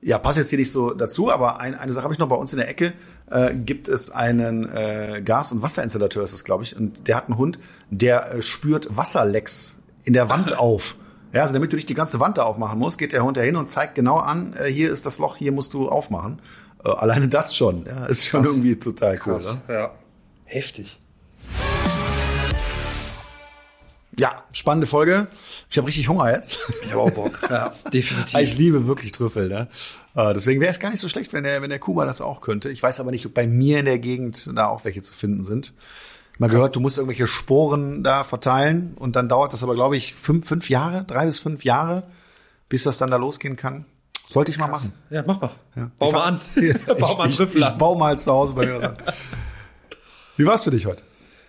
ja, 0.00 0.18
passt 0.18 0.38
jetzt 0.38 0.50
hier 0.50 0.58
nicht 0.58 0.70
so 0.70 0.90
dazu, 0.90 1.30
aber 1.30 1.58
ein, 1.60 1.74
eine 1.74 1.92
Sache 1.92 2.04
habe 2.04 2.14
ich 2.14 2.20
noch 2.20 2.28
bei 2.28 2.36
uns 2.36 2.52
in 2.52 2.58
der 2.58 2.68
Ecke. 2.68 2.92
Äh, 3.30 3.54
gibt 3.54 3.88
es 3.88 4.10
einen 4.10 4.68
äh, 4.68 5.22
Gas- 5.24 5.52
und 5.52 5.60
Wasserinstallateur, 5.60 6.22
ist 6.22 6.32
es, 6.32 6.44
glaube 6.44 6.62
ich, 6.64 6.76
und 6.76 7.08
der 7.08 7.16
hat 7.16 7.26
einen 7.26 7.36
Hund, 7.36 7.58
der 7.90 8.34
äh, 8.34 8.42
spürt 8.42 8.96
Wasserlecks 8.96 9.76
in 10.04 10.12
der 10.12 10.30
Wand 10.30 10.58
auf. 10.58 10.96
Ja, 11.32 11.42
also 11.42 11.52
damit 11.52 11.72
du 11.72 11.76
nicht 11.76 11.88
die 11.88 11.94
ganze 11.94 12.20
Wand 12.20 12.38
da 12.38 12.44
aufmachen 12.44 12.78
musst, 12.78 12.96
geht 12.96 13.12
der 13.12 13.22
Hund 13.22 13.36
da 13.36 13.42
hin 13.42 13.56
und 13.56 13.68
zeigt 13.68 13.94
genau 13.96 14.16
an, 14.16 14.54
äh, 14.54 14.66
hier 14.70 14.90
ist 14.90 15.04
das 15.04 15.18
Loch, 15.18 15.36
hier 15.36 15.52
musst 15.52 15.74
du 15.74 15.88
aufmachen. 15.88 16.40
Äh, 16.84 16.90
alleine 16.90 17.28
das 17.28 17.54
schon, 17.54 17.84
ja, 17.84 18.06
ist 18.06 18.24
schon 18.24 18.44
Krass. 18.44 18.52
irgendwie 18.52 18.76
total 18.76 19.20
cool. 19.26 19.34
Krass, 19.34 19.52
ne? 19.52 19.60
Ja, 19.68 19.90
heftig. 20.44 20.98
Ja, 24.18 24.42
spannende 24.52 24.86
Folge. 24.86 25.28
Ich 25.70 25.78
habe 25.78 25.86
richtig 25.86 26.08
Hunger 26.08 26.30
jetzt. 26.32 26.58
Ich 26.82 26.90
habe 26.90 27.02
auch 27.02 27.10
Bock. 27.10 27.38
Ja, 27.50 27.72
definitiv. 27.92 28.38
Ich 28.38 28.58
liebe 28.58 28.86
wirklich 28.86 29.12
Trüffel. 29.12 29.48
Ne? 29.48 29.68
Äh, 30.14 30.34
deswegen 30.34 30.60
wäre 30.60 30.70
es 30.70 30.80
gar 30.80 30.90
nicht 30.90 31.00
so 31.00 31.08
schlecht, 31.08 31.32
wenn 31.32 31.44
der, 31.44 31.62
wenn 31.62 31.70
der 31.70 31.78
Kuba 31.78 32.04
das 32.04 32.20
auch 32.20 32.40
könnte. 32.40 32.68
Ich 32.70 32.82
weiß 32.82 33.00
aber 33.00 33.10
nicht, 33.12 33.24
ob 33.26 33.32
bei 33.34 33.46
mir 33.46 33.78
in 33.78 33.84
der 33.84 33.98
Gegend 33.98 34.50
da 34.54 34.66
auch 34.66 34.84
welche 34.84 35.02
zu 35.02 35.14
finden 35.14 35.44
sind. 35.44 35.72
Mal 36.38 36.48
gehört, 36.48 36.76
du 36.76 36.80
musst 36.80 36.98
irgendwelche 36.98 37.26
Sporen 37.26 38.04
da 38.04 38.22
verteilen 38.24 38.94
und 38.96 39.16
dann 39.16 39.28
dauert 39.28 39.52
das 39.52 39.62
aber, 39.62 39.74
glaube 39.74 39.96
ich, 39.96 40.14
fünf, 40.14 40.46
fünf 40.46 40.68
Jahre, 40.68 41.04
drei 41.04 41.26
bis 41.26 41.40
fünf 41.40 41.64
Jahre, 41.64 42.04
bis 42.68 42.84
das 42.84 42.98
dann 42.98 43.10
da 43.10 43.16
losgehen 43.16 43.56
kann. 43.56 43.86
Sollte 44.28 44.50
ich 44.50 44.58
mal 44.58 44.68
machen. 44.68 44.92
Ja, 45.10 45.24
mach 45.26 45.40
mal. 45.40 45.50
Ja. 45.74 45.90
Bau 45.98 46.12
mal 46.12 46.22
an. 46.24 46.40
bau 46.98 47.16
mal 47.16 47.30
Trüffel 47.30 47.62
an. 47.62 47.70
Ich, 47.70 47.74
ich 47.74 47.78
bau 47.78 47.94
mal 47.94 48.18
zu 48.18 48.32
Hause 48.32 48.52
bei 48.52 48.66
mir 48.66 48.76
was 48.76 48.84
an. 48.84 48.96
Wie 50.36 50.46
war's 50.46 50.64
für 50.64 50.70
dich 50.70 50.86
heute? 50.86 51.02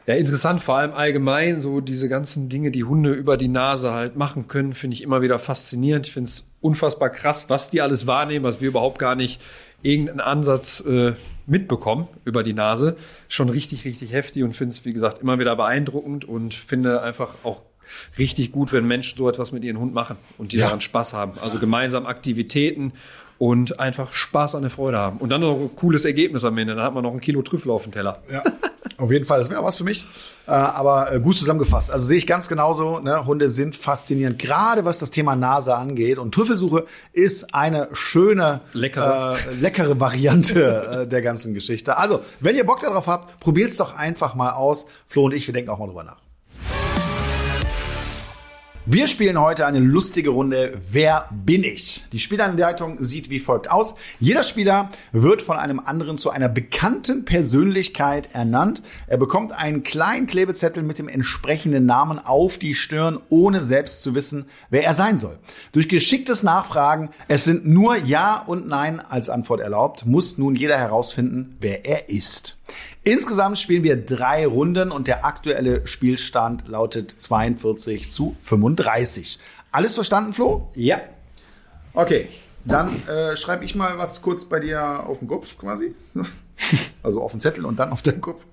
Ja, 0.09 0.15
interessant, 0.15 0.63
vor 0.63 0.75
allem 0.75 0.93
allgemein, 0.93 1.61
so 1.61 1.81
diese 1.81 2.09
ganzen 2.09 2.49
Dinge, 2.49 2.71
die 2.71 2.83
Hunde 2.83 3.13
über 3.13 3.37
die 3.37 3.47
Nase 3.47 3.93
halt 3.93 4.15
machen 4.15 4.47
können, 4.47 4.73
finde 4.73 4.95
ich 4.95 5.03
immer 5.03 5.21
wieder 5.21 5.37
faszinierend. 5.37 6.07
Ich 6.07 6.13
finde 6.13 6.29
es 6.31 6.47
unfassbar 6.61 7.11
krass, 7.11 7.45
was 7.47 7.69
die 7.69 7.79
alles 7.79 8.07
wahrnehmen, 8.07 8.43
was 8.43 8.59
wir 8.59 8.69
überhaupt 8.69 8.97
gar 8.97 9.13
nicht 9.13 9.39
irgendeinen 9.83 10.19
Ansatz 10.19 10.79
äh, 10.81 11.13
mitbekommen 11.45 12.07
über 12.25 12.41
die 12.41 12.53
Nase. 12.53 12.97
Schon 13.27 13.49
richtig, 13.49 13.85
richtig 13.85 14.11
heftig 14.11 14.41
und 14.41 14.55
finde 14.55 14.73
es, 14.73 14.83
wie 14.83 14.93
gesagt, 14.93 15.21
immer 15.21 15.37
wieder 15.37 15.55
beeindruckend 15.55 16.25
und 16.25 16.55
finde 16.55 17.03
einfach 17.03 17.35
auch 17.43 17.61
richtig 18.17 18.51
gut, 18.51 18.73
wenn 18.73 18.87
Menschen 18.87 19.15
so 19.15 19.29
etwas 19.29 19.51
mit 19.51 19.63
ihren 19.63 19.77
Hund 19.77 19.93
machen 19.93 20.17
und 20.39 20.53
die 20.53 20.57
ja. 20.57 20.65
daran 20.65 20.81
Spaß 20.81 21.13
haben. 21.13 21.37
Also 21.37 21.59
gemeinsam 21.59 22.07
Aktivitäten 22.07 22.93
und 23.39 23.80
einfach 23.80 24.12
Spaß 24.12 24.56
an 24.56 24.62
der 24.62 24.69
Freude 24.69 24.97
haben. 24.97 25.17
Und 25.17 25.30
dann 25.30 25.41
noch 25.41 25.58
ein 25.58 25.75
cooles 25.75 26.06
Ergebnis 26.06 26.43
am 26.43 26.58
Ende. 26.58 26.75
Dann 26.75 26.84
hat 26.84 26.93
man 26.93 27.04
noch 27.04 27.13
ein 27.13 27.21
Kilo 27.21 27.41
Trüffel 27.41 27.71
auf 27.71 27.84
dem 27.84 27.91
Teller. 27.91 28.19
Ja. 28.32 28.43
Auf 28.97 29.12
jeden 29.13 29.23
Fall, 29.23 29.39
das 29.39 29.49
wäre 29.49 29.63
was 29.63 29.78
für 29.78 29.86
mich. 29.86 30.04
Äh, 30.45 30.52
aber 30.52 31.13
äh, 31.13 31.19
gut 31.21 31.38
zusammengefasst. 31.38 31.89
Also 31.89 32.06
sehe 32.06 32.17
ich 32.17 32.28
ganz 32.28 32.49
genauso. 32.49 32.99
Ne? 32.99 33.25
Hunde 33.25 33.47
sind 33.47 33.78
faszinierend, 33.78 34.39
gerade 34.39 34.84
was 34.84 34.99
das 34.99 35.10
Thema 35.10 35.38
Nase 35.38 35.73
angeht. 35.73 36.17
Und 36.17 36.34
Trüffelsuche 36.34 36.86
ist 37.13 37.56
eine 37.56 37.88
schöne, 37.93 38.60
leckere, 38.73 39.38
äh, 39.38 39.54
leckere 39.56 40.02
Variante 40.02 41.04
äh, 41.04 41.08
der 41.08 41.21
ganzen 41.21 41.54
Geschichte. 41.54 41.97
Also, 41.97 42.19
wenn 42.41 42.58
ihr 42.58 42.65
Bock 42.65 42.82
darauf 42.82 43.08
habt, 43.08 43.39
probiert's 43.39 43.78
doch 43.78 43.95
einfach 43.95 44.36
mal 44.36 44.52
aus. 44.52 44.86
Flo 45.08 45.25
und 45.25 45.34
ich, 45.34 45.47
wir 45.47 45.54
denken 45.54 45.69
auch 45.69 45.80
mal 45.80 45.88
drüber 45.88 46.04
nach. 46.04 46.17
Wir 48.91 49.06
spielen 49.06 49.39
heute 49.39 49.67
eine 49.67 49.78
lustige 49.78 50.32
Runde 50.32 50.80
Wer 50.82 51.30
bin 51.30 51.63
ich? 51.63 52.06
Die 52.12 52.17
Spielanleitung 52.17 53.04
sieht 53.04 53.30
wie 53.30 53.38
folgt 53.38 53.69
aus. 53.69 53.93
Jeder 54.19 54.41
Spieler 54.41 54.89
wird 55.12 55.43
von 55.43 55.58
einem 55.58 55.80
anderen 55.80 56.17
zu 56.17 56.32
einer 56.32 56.49
bekannten 56.49 57.23
Persönlichkeit 57.23 58.30
ernannt. 58.34 58.82
Er 59.06 59.17
bekommt 59.17 59.52
einen 59.52 59.84
kleinen 59.84 60.25
Klebezettel 60.25 60.82
mit 60.82 60.97
dem 60.97 61.08
entsprechenden 61.08 61.86
Namen 61.86 62.17
auf 62.17 62.58
die 62.58 62.73
Stirn, 62.73 63.19
ohne 63.30 63.62
selbst 63.62 64.02
zu 64.02 64.15
wissen, 64.15 64.47
wer 64.71 64.86
er 64.86 64.95
sein 64.95 65.19
soll. 65.19 65.38
Durch 65.71 65.88
geschicktes 65.88 66.41
Nachfragen, 66.41 67.12
es 67.28 67.43
sind 67.43 67.67
nur 67.67 67.95
Ja 67.95 68.41
und 68.41 68.67
Nein 68.67 68.99
als 69.02 69.30
Antwort 69.30 69.60
erlaubt, 69.60 70.08
muss 70.08 70.39
nun 70.39 70.56
jeder 70.56 70.80
herausfinden, 70.80 71.58
wer 71.60 71.86
er 71.86 72.10
ist. 72.10 72.58
Insgesamt 73.09 73.57
spielen 73.57 73.81
wir 73.81 73.95
drei 74.05 74.45
Runden 74.45 74.91
und 74.91 75.07
der 75.07 75.25
aktuelle 75.25 75.87
Spielstand 75.87 76.67
lautet 76.67 77.09
42 77.09 78.11
zu 78.11 78.35
35. 78.43 79.39
Alles 79.71 79.95
verstanden, 79.95 80.31
Flo? 80.31 80.69
Ja. 80.75 81.01
Okay, 81.93 82.29
dann 82.65 83.01
äh, 83.07 83.35
schreibe 83.35 83.65
ich 83.65 83.73
mal 83.73 83.97
was 83.97 84.21
kurz 84.21 84.45
bei 84.45 84.59
dir 84.59 85.07
auf 85.07 85.17
den 85.17 85.27
Kopf 85.27 85.57
quasi. 85.57 85.95
Also 87.01 87.23
auf 87.23 87.31
den 87.31 87.39
Zettel 87.39 87.65
und 87.65 87.79
dann 87.79 87.89
auf 87.89 88.03
den 88.03 88.21
Kopf. 88.21 88.45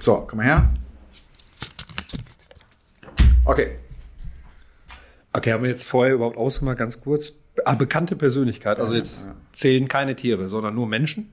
So, 0.00 0.24
komm 0.26 0.38
mal 0.38 0.46
her. 0.46 0.74
Okay. 3.44 3.76
Okay, 5.32 5.52
haben 5.52 5.62
wir 5.62 5.70
jetzt 5.70 5.84
vorher 5.84 6.14
überhaupt 6.14 6.36
ausgemacht, 6.38 6.78
ganz 6.78 7.00
kurz? 7.00 7.32
Ah, 7.64 7.74
bekannte 7.74 8.16
Persönlichkeit. 8.16 8.78
Also 8.78 8.94
jetzt 8.94 9.26
zählen 9.52 9.88
keine 9.88 10.16
Tiere, 10.16 10.48
sondern 10.48 10.74
nur 10.74 10.86
Menschen? 10.86 11.32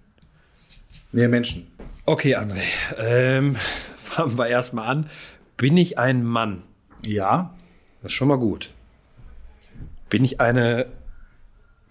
Nee, 1.12 1.28
Menschen. 1.28 1.68
Okay, 2.06 2.36
André. 2.36 2.62
Ähm, 2.98 3.56
fangen 4.04 4.38
wir 4.38 4.48
erstmal 4.48 4.88
an. 4.88 5.10
Bin 5.56 5.78
ich 5.78 5.98
ein 5.98 6.24
Mann? 6.24 6.64
Ja. 7.06 7.56
Das 8.02 8.12
ist 8.12 8.18
schon 8.18 8.28
mal 8.28 8.38
gut. 8.38 8.72
Bin 10.10 10.24
ich 10.24 10.40
eine 10.40 10.88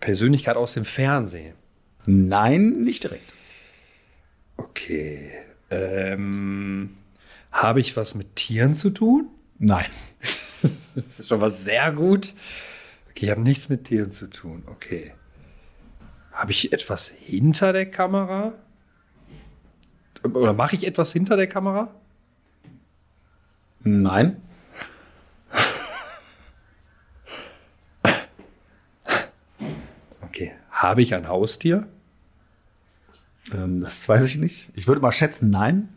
Persönlichkeit 0.01 0.57
aus 0.57 0.75
dem 0.75 0.85
Fernsehen? 0.85 1.55
Nein, 2.07 2.83
nicht 2.85 3.05
direkt. 3.05 3.35
Okay. 4.57 5.33
Ähm, 5.71 6.97
Habe 7.51 7.81
ich 7.81 7.97
was 7.97 8.15
mit 8.15 8.37
Tieren 8.37 8.75
zu 8.75 8.91
tun? 8.91 9.29
Nein. 9.59 9.87
Das 10.95 11.19
ist 11.19 11.29
schon 11.29 11.41
mal 11.41 11.51
sehr 11.51 11.93
gut. 11.93 12.33
Okay, 13.17 13.25
ich 13.25 13.31
habe 13.31 13.41
nichts 13.41 13.71
mit 13.71 13.85
Tieren 13.85 14.11
zu 14.11 14.27
tun. 14.27 14.63
Okay. 14.67 15.15
Habe 16.33 16.51
ich 16.51 16.71
etwas 16.75 17.09
hinter 17.09 17.73
der 17.73 17.91
Kamera? 17.91 18.53
Oder 20.23 20.53
mache 20.53 20.77
ich 20.77 20.87
etwas 20.87 21.15
hinter 21.15 21.39
der 21.39 21.47
Kamera? 21.47 21.95
Nein. 23.85 24.43
Okay. 30.21 30.53
Habe 30.71 31.01
ich 31.01 31.15
ein 31.15 31.27
Haustier? 31.27 31.89
Ähm, 33.51 33.81
das 33.81 34.07
weiß 34.07 34.27
ich 34.27 34.37
nicht. 34.37 34.69
Ich 34.75 34.87
würde 34.89 35.01
mal 35.01 35.13
schätzen, 35.13 35.49
nein. 35.49 35.89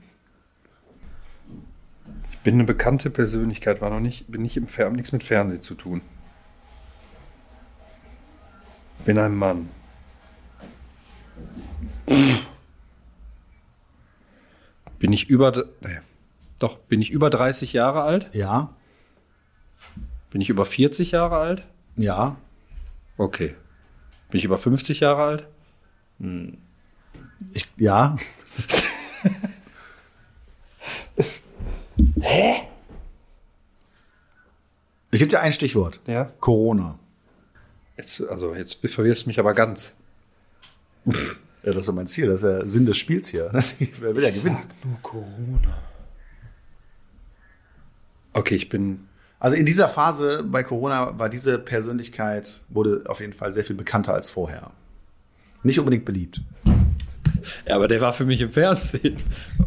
Ich 2.31 2.39
bin 2.39 2.53
eine 2.53 2.63
bekannte 2.63 3.09
Persönlichkeit, 3.09 3.81
war 3.81 3.89
noch 3.89 3.99
nicht, 3.99 4.31
bin 4.31 4.41
nicht 4.41 4.55
im 4.55 4.67
Fer 4.67 4.89
nichts 4.89 5.11
mit 5.11 5.25
Fernsehen 5.25 5.61
zu 5.61 5.75
tun. 5.75 6.01
Bin 9.05 9.17
ein 9.17 9.35
Mann. 9.35 9.69
Bin 14.99 15.13
ich 15.13 15.29
über, 15.29 15.65
nee. 15.81 15.99
doch, 16.59 16.77
bin 16.77 17.01
ich 17.01 17.09
über 17.11 17.29
30 17.29 17.73
Jahre 17.73 18.01
alt? 18.01 18.29
Ja. 18.33 18.73
Bin 20.31 20.41
ich 20.41 20.49
über 20.49 20.65
40 20.65 21.11
Jahre 21.11 21.37
alt? 21.37 21.63
Ja. 21.95 22.35
Okay. 23.17 23.55
Bin 24.29 24.37
ich 24.37 24.45
über 24.45 24.57
50 24.57 24.99
Jahre 24.99 25.23
alt? 25.23 25.47
Ich, 27.53 27.65
ja. 27.77 28.15
Hä? 32.21 32.63
Ich 35.11 35.19
gebe 35.19 35.29
dir 35.29 35.39
ein 35.39 35.53
Stichwort. 35.53 36.01
Ja. 36.05 36.25
Corona. 36.39 36.99
Jetzt, 37.99 38.21
also 38.21 38.55
jetzt 38.55 38.77
verwirrst 38.85 39.25
du 39.25 39.27
mich 39.27 39.39
aber 39.39 39.53
ganz. 39.53 39.93
Ja, 41.03 41.13
das 41.73 41.79
ist 41.79 41.87
ja 41.87 41.93
mein 41.93 42.07
Ziel. 42.07 42.27
Das 42.27 42.35
ist 42.35 42.43
der 42.43 42.65
Sinn 42.65 42.85
des 42.85 42.97
Spiels 42.97 43.27
hier. 43.27 43.49
Das, 43.53 43.75
wer 43.99 44.15
will 44.15 44.23
ja 44.23 44.29
gewinnen? 44.29 44.57
nur 44.85 45.01
Corona. 45.01 45.77
Okay, 48.31 48.55
ich 48.55 48.69
bin. 48.69 49.01
Also 49.37 49.57
in 49.57 49.65
dieser 49.65 49.89
Phase 49.89 50.45
bei 50.45 50.63
Corona 50.63 51.19
war 51.19 51.27
diese 51.27 51.59
Persönlichkeit, 51.59 52.63
wurde 52.69 53.03
auf 53.05 53.19
jeden 53.19 53.33
Fall 53.33 53.51
sehr 53.51 53.65
viel 53.65 53.75
bekannter 53.75 54.13
als 54.13 54.29
vorher. 54.29 54.71
Nicht 55.63 55.77
unbedingt 55.77 56.05
beliebt. 56.05 56.39
Ja, 57.67 57.75
aber 57.75 57.87
der 57.87 58.01
war 58.01 58.13
für 58.13 58.25
mich 58.25 58.41
im 58.41 58.51
Fernsehen. 58.51 59.17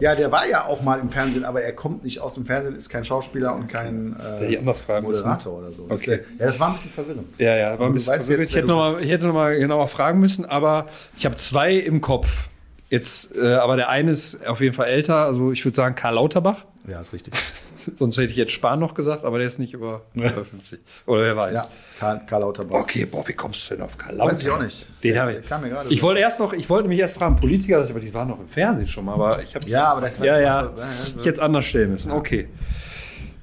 Ja, 0.01 0.15
der 0.15 0.33
war 0.33 0.49
ja 0.49 0.65
auch 0.67 0.83
mal 0.83 0.99
im 1.01 1.11
Fernsehen, 1.11 1.45
aber 1.45 1.63
er 1.63 1.73
kommt 1.73 2.05
nicht 2.05 2.21
aus 2.21 2.35
dem 2.35 2.47
Fernsehen, 2.47 2.75
ist 2.75 2.89
kein 2.89 3.05
Schauspieler 3.05 3.55
und 3.55 3.69
kein 3.69 4.17
äh. 4.41 4.61
Moderator 5.01 5.59
oder 5.59 5.73
so. 5.73 5.87
Das, 5.89 6.03
Okay. 6.03 6.15
ist 6.17 6.21
ja, 6.31 6.37
ja, 6.41 6.47
das 6.47 6.61
war 6.61 6.69
ein 6.69 6.73
bisschen 6.75 6.91
verwirrend. 6.93 7.27
Ja, 7.39 7.57
ja, 7.57 7.79
war 7.79 7.87
ein 7.87 7.95
bisschen 7.95 8.13
verwirrt. 8.15 8.39
jetzt, 8.41 8.51
ich, 8.51 8.57
hätte 8.57 8.67
noch 8.69 8.77
mal, 8.79 9.03
ich 9.03 9.11
hätte 9.11 9.27
noch 9.27 9.35
mal 9.35 9.57
genauer 9.59 9.89
fragen 9.89 10.21
müssen, 10.21 10.45
aber 10.45 10.87
ich 11.17 11.25
habe 11.25 11.37
zwei 11.37 11.75
im 11.75 12.01
Kopf. 12.01 12.49
Jetzt, 12.91 13.35
äh, 13.37 13.55
aber 13.55 13.77
der 13.77 13.89
eine 13.89 14.11
ist 14.11 14.47
auf 14.47 14.61
jeden 14.61 14.75
Fall 14.75 14.89
älter, 14.89 15.17
also 15.25 15.51
ich 15.53 15.65
würde 15.65 15.77
sagen 15.77 15.95
Karl 15.95 16.15
Lauterbach. 16.17 16.65
Ja, 16.89 17.01
ist 17.01 17.13
richtig. 17.13 17.35
Sonst 17.95 18.17
hätte 18.19 18.31
ich 18.31 18.37
jetzt 18.37 18.53
Spahn 18.53 18.79
noch 18.81 18.95
gesagt, 18.95 19.25
aber 19.25 19.39
der 19.39 19.47
ist 19.47 19.59
nicht 19.59 19.75
über, 19.75 20.03
Ja. 20.15 20.31
über 20.33 20.45
50. 20.45 20.81
Oder 21.07 21.23
wer 21.23 21.37
weiß. 21.37 21.55
Ja, 21.55 21.65
Karl, 21.99 22.21
Karl 22.27 22.41
Lauterbach. 22.43 22.81
Okay, 22.81 23.05
boah, 23.05 23.27
wie 23.27 23.33
kommst 23.33 23.71
du 23.71 23.75
denn 23.75 23.85
auf 23.85 23.97
Karl 23.99 24.15
Lauterbach? 24.17 24.33
Weiß 24.33 24.43
ich 24.45 24.51
auch 24.51 24.61
nicht. 24.61 24.89
Den 25.05 25.19
habe 25.19 25.33
ich. 25.35 25.47
kam 25.47 25.63
mir 25.63 25.69
gerade 25.71 25.89
ich 25.93 26.01
so. 26.01 26.07
wollte 26.07 26.21
erst 26.21 26.39
noch, 26.39 26.53
ich 26.53 26.69
wollte 26.71 26.89
mich 26.89 26.99
erst 26.99 27.17
fragen, 27.17 27.37
Politiker, 27.37 27.81
aber 27.89 28.01
die 28.01 28.13
waren 28.15 28.29
noch 28.29 28.41
im 28.41 28.49
Fernsehen 28.49 28.89
schon 28.89 29.05
mal, 29.05 29.15
aber 29.15 29.43
ich 29.43 29.55
habe 29.55 29.67
Ja, 29.69 29.85
aber 29.93 30.01
das 30.03 30.19
war- 30.19 30.27
ja, 30.27 30.39
ja, 30.39 30.63
ja, 30.63 30.73
ja, 30.77 30.89
ich 31.19 31.25
jetzt 31.25 31.41
anders 31.41 31.65
stellen 31.65 31.91
müssen. 31.93 32.11
Okay. 32.13 32.49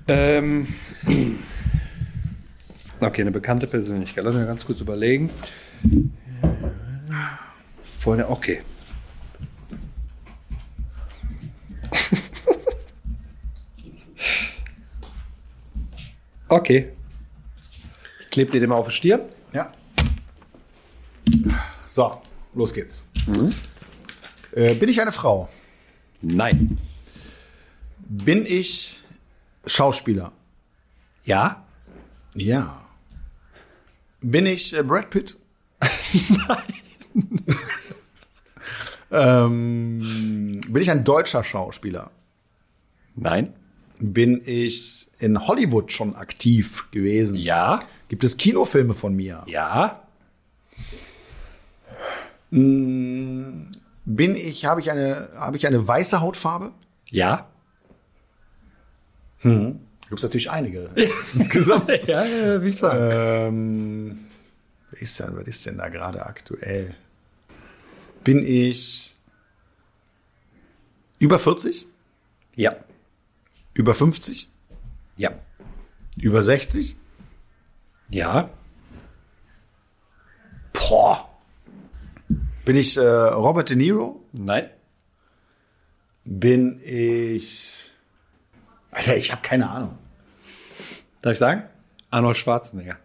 Ähm, 0.08 0.68
okay, 3.00 3.22
eine 3.22 3.32
bekannte 3.32 3.68
Persönlichkeit. 3.68 4.24
Lass 4.24 4.36
mich 4.36 4.46
ganz 4.48 4.66
kurz 4.66 4.82
überlegen. 4.82 5.30
Vorhin, 8.00 8.26
okay. 8.26 8.62
Okay. 16.50 16.92
Ich 18.22 18.30
klebe 18.30 18.52
dir 18.52 18.60
den 18.60 18.70
mal 18.70 18.76
auf 18.76 18.88
die 18.88 18.94
Stirn. 18.94 19.22
Ja. 19.54 19.72
So, 21.86 22.22
los 22.54 22.74
geht's. 22.74 23.08
Mhm. 23.28 23.54
Äh, 24.52 24.74
bin 24.76 24.90
ich 24.90 25.02
eine 25.02 25.12
Frau? 25.12 25.50
Nein. 26.22 26.78
Bin 28.00 28.46
ich 28.46 29.02
Schauspieler? 29.66 30.32
Ja? 31.24 31.64
Ja. 32.34 32.86
Bin 34.22 34.46
ich 34.46 34.76
äh, 34.76 34.84
Brad 34.84 35.10
Pitt? 35.10 35.38
Nein. 36.48 37.44
ähm, 39.12 40.62
bin 40.68 40.82
ich 40.82 40.92
ein 40.92 41.04
deutscher 41.04 41.44
Schauspieler? 41.44 42.12
Nein? 43.16 43.54
Bin 44.00 44.42
ich 44.46 44.99
in 45.20 45.48
Hollywood 45.48 45.92
schon 45.92 46.16
aktiv 46.16 46.90
gewesen? 46.92 47.38
Ja? 47.38 47.82
Gibt 48.08 48.24
es 48.24 48.38
Kinofilme 48.38 48.94
von 48.94 49.16
mir? 49.16 49.44
Ja? 49.46 50.02
Bin 52.52 53.70
ich, 54.06 54.66
habe 54.66 54.82
ich 54.82 54.90
eine, 54.90 55.30
habe 55.36 55.58
ich 55.58 55.68
eine 55.68 55.88
weiße 55.88 56.22
Hautfarbe? 56.22 56.72
Ja? 57.10 57.48
Gibt 60.10 60.20
es 60.20 60.24
natürlich 60.24 60.50
einige. 60.50 60.90
Insgesamt. 61.36 61.90
Ja, 62.08 62.26
ja, 62.26 62.64
wie 62.64 62.72
gesagt. 62.72 62.98
Ähm, 63.00 64.26
wer 64.92 65.02
ist 65.02 65.20
denn, 65.20 65.38
was 65.38 65.48
ist 65.48 65.66
denn 65.66 65.78
da 65.78 65.90
gerade 65.90 66.26
aktuell? 66.26 66.96
Bin 68.24 68.44
ich 68.46 69.16
über 71.20 71.38
40? 71.38 71.86
Ja. 72.56 72.76
Über 73.74 73.94
50? 73.94 74.50
Ja. 75.20 75.32
Über 76.18 76.42
60? 76.42 76.96
Ja. 78.10 78.50
Boah. 80.72 81.30
Bin 82.64 82.78
ich 82.78 82.96
äh, 82.96 83.02
Robert 83.02 83.70
De 83.70 83.76
Niro? 83.76 84.24
Nein. 84.32 84.70
Bin 86.24 86.80
ich. 86.82 87.92
Alter, 88.92 89.18
ich 89.18 89.32
habe 89.34 89.42
keine 89.42 89.70
Ahnung. 89.70 89.98
Darf 91.22 91.34
ich 91.34 91.40
sagen? 91.40 91.64
Arnold 92.10 92.38
Schwarzenegger. 92.38 92.98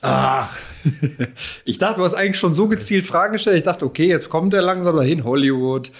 Ach, 0.00 0.58
Ich 1.66 1.76
dachte, 1.76 2.00
du 2.00 2.04
hast 2.04 2.14
eigentlich 2.14 2.38
schon 2.38 2.54
so 2.54 2.66
gezielt 2.66 3.06
Fragen 3.06 3.34
gestellt. 3.34 3.58
Ich 3.58 3.64
dachte, 3.64 3.84
okay, 3.84 4.06
jetzt 4.06 4.30
kommt 4.30 4.54
er 4.54 4.62
langsam 4.62 4.96
dahin, 4.96 5.22
Hollywood 5.24 5.92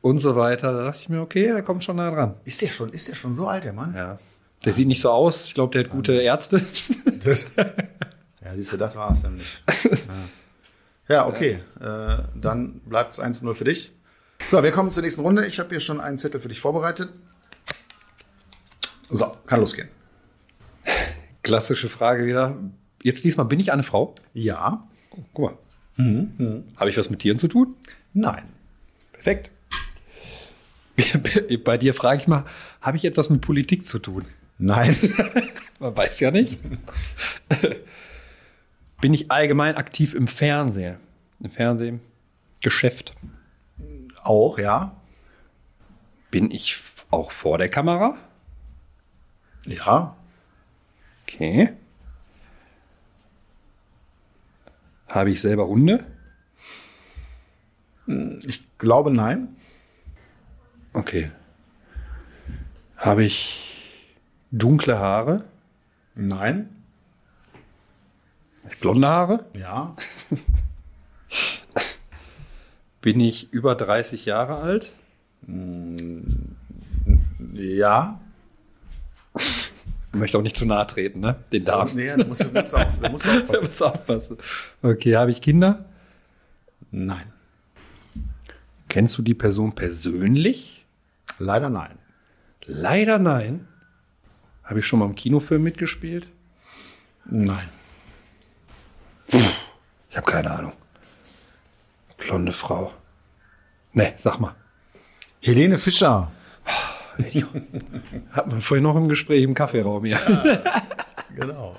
und 0.00 0.18
so 0.18 0.36
weiter. 0.36 0.72
Da 0.72 0.84
dachte 0.84 1.00
ich 1.02 1.08
mir, 1.08 1.20
okay, 1.20 1.48
der 1.48 1.62
kommt 1.62 1.82
schon 1.82 1.96
nah 1.96 2.10
dran. 2.10 2.36
ist 2.44 2.62
der 2.62 2.68
schon, 2.68 2.90
ist 2.90 3.08
der 3.08 3.16
schon 3.16 3.34
so 3.34 3.48
alt, 3.48 3.64
der 3.64 3.72
Mann? 3.72 3.94
Ja. 3.96 4.18
Der 4.64 4.72
sieht 4.72 4.88
nicht 4.88 5.00
so 5.00 5.10
aus. 5.10 5.46
Ich 5.46 5.54
glaube, 5.54 5.72
der 5.72 5.84
hat 5.84 5.90
gute 5.90 6.12
Ärzte. 6.12 6.62
Das, 7.22 7.46
ja, 7.56 8.56
siehst 8.56 8.72
du, 8.72 8.76
das 8.76 8.96
war 8.96 9.12
es 9.12 9.22
nämlich. 9.22 9.62
Ja, 11.06 11.14
ja 11.14 11.26
okay. 11.28 11.60
Äh, 11.80 12.24
dann 12.34 12.80
bleibt 12.80 13.12
es 13.12 13.20
1-0 13.20 13.54
für 13.54 13.62
dich. 13.62 13.92
So, 14.48 14.60
wir 14.60 14.72
kommen 14.72 14.90
zur 14.90 15.04
nächsten 15.04 15.20
Runde. 15.20 15.46
Ich 15.46 15.60
habe 15.60 15.68
hier 15.68 15.78
schon 15.78 16.00
einen 16.00 16.18
Zettel 16.18 16.40
für 16.40 16.48
dich 16.48 16.58
vorbereitet. 16.58 17.10
So, 19.08 19.36
kann 19.46 19.60
losgehen. 19.60 19.88
Klassische 21.44 21.88
Frage 21.88 22.26
wieder. 22.26 22.56
Jetzt 23.04 23.24
diesmal, 23.24 23.46
bin 23.46 23.60
ich 23.60 23.72
eine 23.72 23.84
Frau? 23.84 24.16
Ja. 24.34 24.88
Guck 25.32 25.38
mal. 25.38 25.58
Habe 26.76 26.90
ich 26.90 26.96
was 26.96 27.08
mit 27.08 27.20
Tieren 27.20 27.38
zu 27.38 27.46
tun? 27.46 27.76
Nein. 28.14 28.44
Perfekt. 29.12 29.50
Bei 31.64 31.78
dir 31.78 31.94
frage 31.94 32.20
ich 32.20 32.28
mal, 32.28 32.44
habe 32.80 32.96
ich 32.96 33.04
etwas 33.04 33.30
mit 33.30 33.40
Politik 33.40 33.86
zu 33.86 33.98
tun? 33.98 34.24
Nein. 34.62 34.96
Man 35.80 35.96
weiß 35.96 36.20
ja 36.20 36.30
nicht. 36.30 36.60
Bin 39.00 39.12
ich 39.12 39.32
allgemein 39.32 39.74
aktiv 39.74 40.14
im 40.14 40.28
Fernsehen? 40.28 40.98
Im 41.40 41.50
Fernsehen? 41.50 42.00
Geschäft? 42.60 43.12
Auch, 44.22 44.60
ja. 44.60 44.94
Bin 46.30 46.52
ich 46.52 46.78
auch 47.10 47.32
vor 47.32 47.58
der 47.58 47.68
Kamera? 47.68 48.16
Ja. 49.66 50.14
Okay. 51.24 51.72
Habe 55.08 55.32
ich 55.32 55.40
selber 55.40 55.66
Hunde? 55.66 56.06
Ich 58.46 58.62
glaube, 58.78 59.10
nein. 59.10 59.56
Okay. 60.92 61.32
Habe 62.96 63.24
ich 63.24 63.71
dunkle 64.52 64.98
Haare? 64.98 65.44
Nein. 66.14 66.68
Blonde 68.80 69.08
Haare? 69.08 69.44
Ja. 69.58 69.96
Bin 73.00 73.18
ich 73.18 73.52
über 73.52 73.74
30 73.74 74.26
Jahre 74.26 74.56
alt? 74.56 74.92
Ja. 77.54 78.20
Ich 79.34 80.18
möchte 80.18 80.38
auch 80.38 80.42
nicht 80.42 80.56
zu 80.56 80.66
nahe 80.66 80.86
treten, 80.86 81.20
ne? 81.20 81.36
Den 81.52 81.64
Damen. 81.64 81.96
Nee, 81.96 82.14
da 82.16 82.24
musst 82.24 82.44
du, 82.44 82.52
musst 82.52 82.72
du, 82.72 82.76
auf, 82.76 82.86
da 83.00 83.08
musst 83.08 83.26
du 83.26 83.30
aufpassen. 83.30 83.64
muss 83.64 83.82
aufpassen. 83.82 84.36
Okay, 84.82 85.16
habe 85.16 85.30
ich 85.32 85.40
Kinder? 85.40 85.84
Nein. 86.90 87.32
Kennst 88.88 89.16
du 89.18 89.22
die 89.22 89.34
Person 89.34 89.74
persönlich? 89.74 90.84
Leider 91.38 91.70
nein. 91.70 91.98
Leider 92.66 93.18
nein. 93.18 93.66
Habe 94.72 94.80
ich 94.80 94.86
schon 94.86 95.00
mal 95.00 95.04
im 95.04 95.14
Kinofilm 95.14 95.62
mitgespielt? 95.62 96.28
Nein. 97.26 97.68
Ich 99.28 100.16
habe 100.16 100.30
keine 100.30 100.50
Ahnung. 100.50 100.72
Blonde 102.16 102.52
Frau. 102.52 102.90
Ne, 103.92 104.14
sag 104.16 104.40
mal. 104.40 104.54
Helene 105.42 105.76
Fischer. 105.76 106.32
Hat 108.30 108.46
man 108.46 108.62
vorhin 108.62 108.84
noch 108.84 108.96
im 108.96 109.10
Gespräch 109.10 109.42
im 109.42 109.52
Kaffeeraum 109.52 110.06
hier. 110.06 110.18
Genau. 111.38 111.76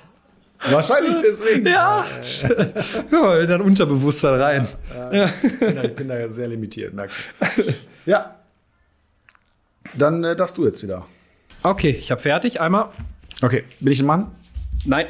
Wahrscheinlich 0.60 1.16
deswegen. 1.20 1.66
Ja. 1.66 2.06
ja 3.10 3.38
in 3.40 3.48
dein 3.48 3.60
Unterbewusstsein 3.60 4.40
rein. 4.40 4.68
Ja. 5.12 5.32
Ich, 5.42 5.58
bin 5.58 5.74
da, 5.74 5.82
ich 5.82 5.94
bin 5.96 6.06
da 6.06 6.28
sehr 6.28 6.46
limitiert, 6.46 6.94
merkst 6.94 7.18
du. 7.40 7.62
Ja. 8.06 8.36
Dann 9.98 10.22
äh, 10.22 10.36
darfst 10.36 10.56
du 10.58 10.64
jetzt 10.64 10.80
wieder. 10.84 11.08
Okay, 11.64 11.90
ich 11.90 12.10
habe 12.10 12.20
fertig. 12.20 12.60
Einmal. 12.60 12.90
Okay. 13.40 13.64
Bin 13.80 13.92
ich 13.92 14.00
ein 14.00 14.06
Mann? 14.06 14.30
Nein. 14.84 15.06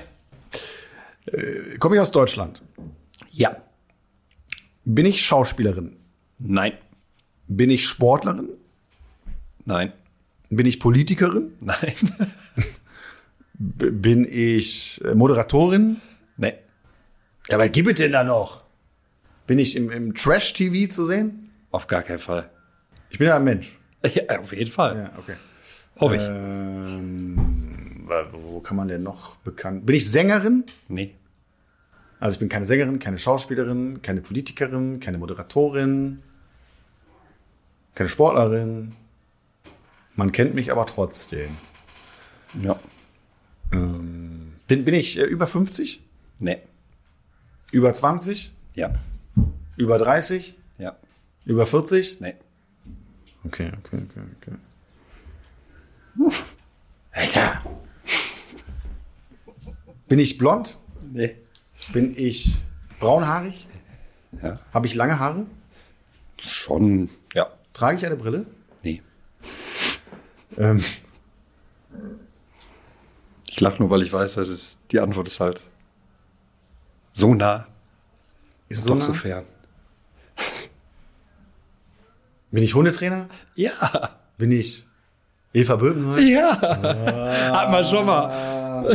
Komme 1.81 1.97
ich 1.97 2.01
aus 2.01 2.13
Deutschland? 2.13 2.63
Ja. 3.31 3.57
Bin 4.85 5.05
ich 5.05 5.25
Schauspielerin? 5.25 5.97
Nein. 6.39 6.75
Bin 7.49 7.71
ich 7.71 7.87
Sportlerin? 7.87 8.51
Nein. 9.65 9.93
Bin 10.49 10.65
ich 10.67 10.79
Politikerin? 10.79 11.55
Nein. 11.61 11.95
Bin 13.55 14.25
ich 14.25 15.05
äh, 15.05 15.15
Moderatorin? 15.15 16.01
nee. 16.37 16.55
Ja, 17.49 17.57
aber 17.57 17.69
gibt 17.69 17.89
es 17.89 17.95
denn 17.97 18.13
da 18.13 18.25
noch? 18.25 18.63
Bin 19.47 19.59
ich 19.59 19.77
im, 19.77 19.91
im 19.91 20.15
Trash-TV 20.15 20.91
zu 20.91 21.05
sehen? 21.05 21.51
Auf 21.71 21.87
gar 21.89 22.03
keinen 22.03 22.19
Fall. 22.21 22.49
Ich 23.11 23.19
bin 23.19 23.27
ja 23.27 23.37
ein 23.37 23.45
Mensch. 23.45 23.77
Ja, 24.15 24.39
auf 24.41 24.53
jeden 24.53 24.71
Fall. 24.71 24.97
Ja, 24.97 25.19
okay. 25.19 25.35
Hoffe 26.01 26.17
ich. 26.17 26.23
Ähm, 26.23 28.07
wo 28.33 28.61
kann 28.61 28.77
man 28.77 28.89
denn 28.89 29.03
noch 29.03 29.37
bekannt? 29.37 29.87
Bin 29.87 29.97
ich 29.97 30.11
Sängerin? 30.11 30.65
Nee. 30.89 31.15
Also 32.21 32.35
ich 32.35 32.41
bin 32.41 32.49
keine 32.49 32.67
Sängerin, 32.67 32.99
keine 32.99 33.19
Schauspielerin, 33.19 34.01
keine 34.03 34.21
Politikerin, 34.21 35.01
keine 35.01 35.19
Moderatorin, 35.19 36.23
keine 37.95 38.09
Sportlerin. 38.09 38.95
Man 40.17 40.33
kennt 40.33 40.55
mich 40.55 40.71
aber 40.71 40.87
trotzdem. 40.87 41.57
Ja. 42.63 42.79
Bin, 43.71 44.85
bin 44.85 44.95
ich 44.95 45.19
äh, 45.19 45.25
über 45.25 45.47
50? 45.47 46.03
Nee. 46.39 46.59
Über 47.73 47.93
20? 47.93 48.55
Ja. 48.75 48.95
Über 49.77 49.99
30? 49.99 50.57
Ja. 50.79 50.97
Über 51.45 51.67
40? 51.67 52.21
Nee. 52.21 52.35
Okay, 53.45 53.73
okay, 53.79 54.03
okay, 54.09 54.21
okay. 54.41 54.57
Alter! 57.13 57.63
Bin 60.09 60.19
ich 60.19 60.39
blond? 60.39 60.79
Nee. 61.13 61.37
Bin 61.93 62.17
ich 62.17 62.57
braunhaarig? 63.01 63.67
Ja. 64.43 64.59
Habe 64.73 64.87
ich 64.87 64.95
lange 64.95 65.19
Haare? 65.19 65.47
Schon. 66.47 67.11
Ja. 67.35 67.51
Trage 67.73 67.99
ich 67.99 68.07
eine 68.07 68.17
Brille? 68.17 68.47
Nee. 68.83 69.03
Ähm, 70.59 70.83
Ich 73.49 73.61
lache 73.61 73.79
nur, 73.79 73.89
weil 73.91 74.03
ich 74.03 74.13
weiß, 74.13 74.35
dass 74.35 74.49
es, 74.49 74.77
die 74.91 74.99
Antwort 74.99 75.29
ist 75.29 75.39
halt 75.39 75.61
so 77.13 77.35
nah, 77.35 77.69
ist 78.69 78.85
doch 78.89 78.97
so 78.97 79.01
so 79.01 79.13
nah? 79.13 79.19
fern. 79.19 79.45
Bin 82.51 82.65
ich 82.65 82.75
Hundetrainer? 82.75 83.29
Ja. 83.55 84.19
Bin 84.39 84.51
ich 84.51 84.87
Eva 85.55 85.77
Böhmenholz? 85.77 86.29
Ja. 86.29 86.61
Hat 86.61 87.71
man 87.71 87.85
schon 87.85 88.05
mal. 88.05 88.87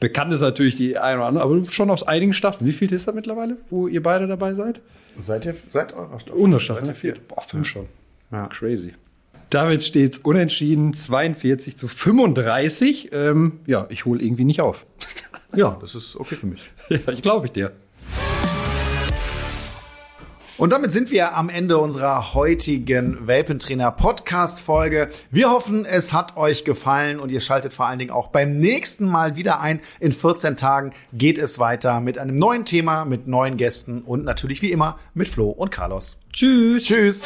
Bekannt 0.00 0.32
ist 0.32 0.40
natürlich 0.40 0.76
die 0.76 0.98
eine 0.98 1.18
oder 1.18 1.26
andere, 1.28 1.44
aber 1.44 1.64
schon 1.70 1.90
aus 1.90 2.02
einigen 2.02 2.32
Staffeln. 2.32 2.66
Wie 2.66 2.72
viel 2.72 2.92
ist 2.92 3.06
das 3.06 3.14
mittlerweile, 3.14 3.58
wo 3.70 3.86
ihr 3.88 4.02
beide 4.02 4.26
dabei 4.26 4.54
seid? 4.54 4.80
Seid 5.18 5.46
ihr 5.46 5.54
seit 5.70 5.92
eurer 5.92 6.18
Staffel? 6.18 6.40
Unsere 6.40 6.60
Staffel, 6.60 6.86
Seid 6.86 6.94
ne? 7.02 7.10
ihr 7.10 7.14
vier? 7.14 7.22
Boah, 7.28 7.42
fünf 7.42 7.66
schon. 7.66 7.86
Ja. 8.32 8.46
Crazy. 8.48 8.94
Damit 9.50 9.82
steht 9.82 10.14
es 10.14 10.18
unentschieden 10.18 10.94
42 10.94 11.76
zu 11.76 11.86
35. 11.88 13.10
Ähm, 13.12 13.60
ja, 13.66 13.86
ich 13.90 14.06
hole 14.06 14.22
irgendwie 14.22 14.44
nicht 14.44 14.60
auf. 14.60 14.86
Ja, 15.54 15.76
das 15.82 15.94
ist 15.94 16.16
okay 16.16 16.36
für 16.36 16.46
mich. 16.46 16.62
ja, 16.88 17.12
ich 17.12 17.20
glaube 17.20 17.44
ich 17.44 17.52
dir. 17.52 17.72
Und 20.62 20.70
damit 20.70 20.92
sind 20.92 21.10
wir 21.10 21.34
am 21.36 21.48
Ende 21.48 21.78
unserer 21.78 22.34
heutigen 22.34 23.26
Welpentrainer 23.26 23.90
Podcast 23.90 24.60
Folge. 24.60 25.08
Wir 25.32 25.50
hoffen, 25.50 25.84
es 25.84 26.12
hat 26.12 26.36
euch 26.36 26.64
gefallen 26.64 27.18
und 27.18 27.32
ihr 27.32 27.40
schaltet 27.40 27.72
vor 27.72 27.88
allen 27.88 27.98
Dingen 27.98 28.12
auch 28.12 28.28
beim 28.28 28.58
nächsten 28.58 29.06
Mal 29.06 29.34
wieder 29.34 29.58
ein. 29.58 29.80
In 29.98 30.12
14 30.12 30.56
Tagen 30.56 30.92
geht 31.12 31.38
es 31.38 31.58
weiter 31.58 32.00
mit 32.00 32.16
einem 32.16 32.36
neuen 32.36 32.64
Thema, 32.64 33.04
mit 33.04 33.26
neuen 33.26 33.56
Gästen 33.56 34.02
und 34.02 34.24
natürlich 34.24 34.62
wie 34.62 34.70
immer 34.70 35.00
mit 35.14 35.26
Flo 35.26 35.50
und 35.50 35.72
Carlos. 35.72 36.20
Tschüss. 36.32 36.84
Tschüss. 36.84 37.24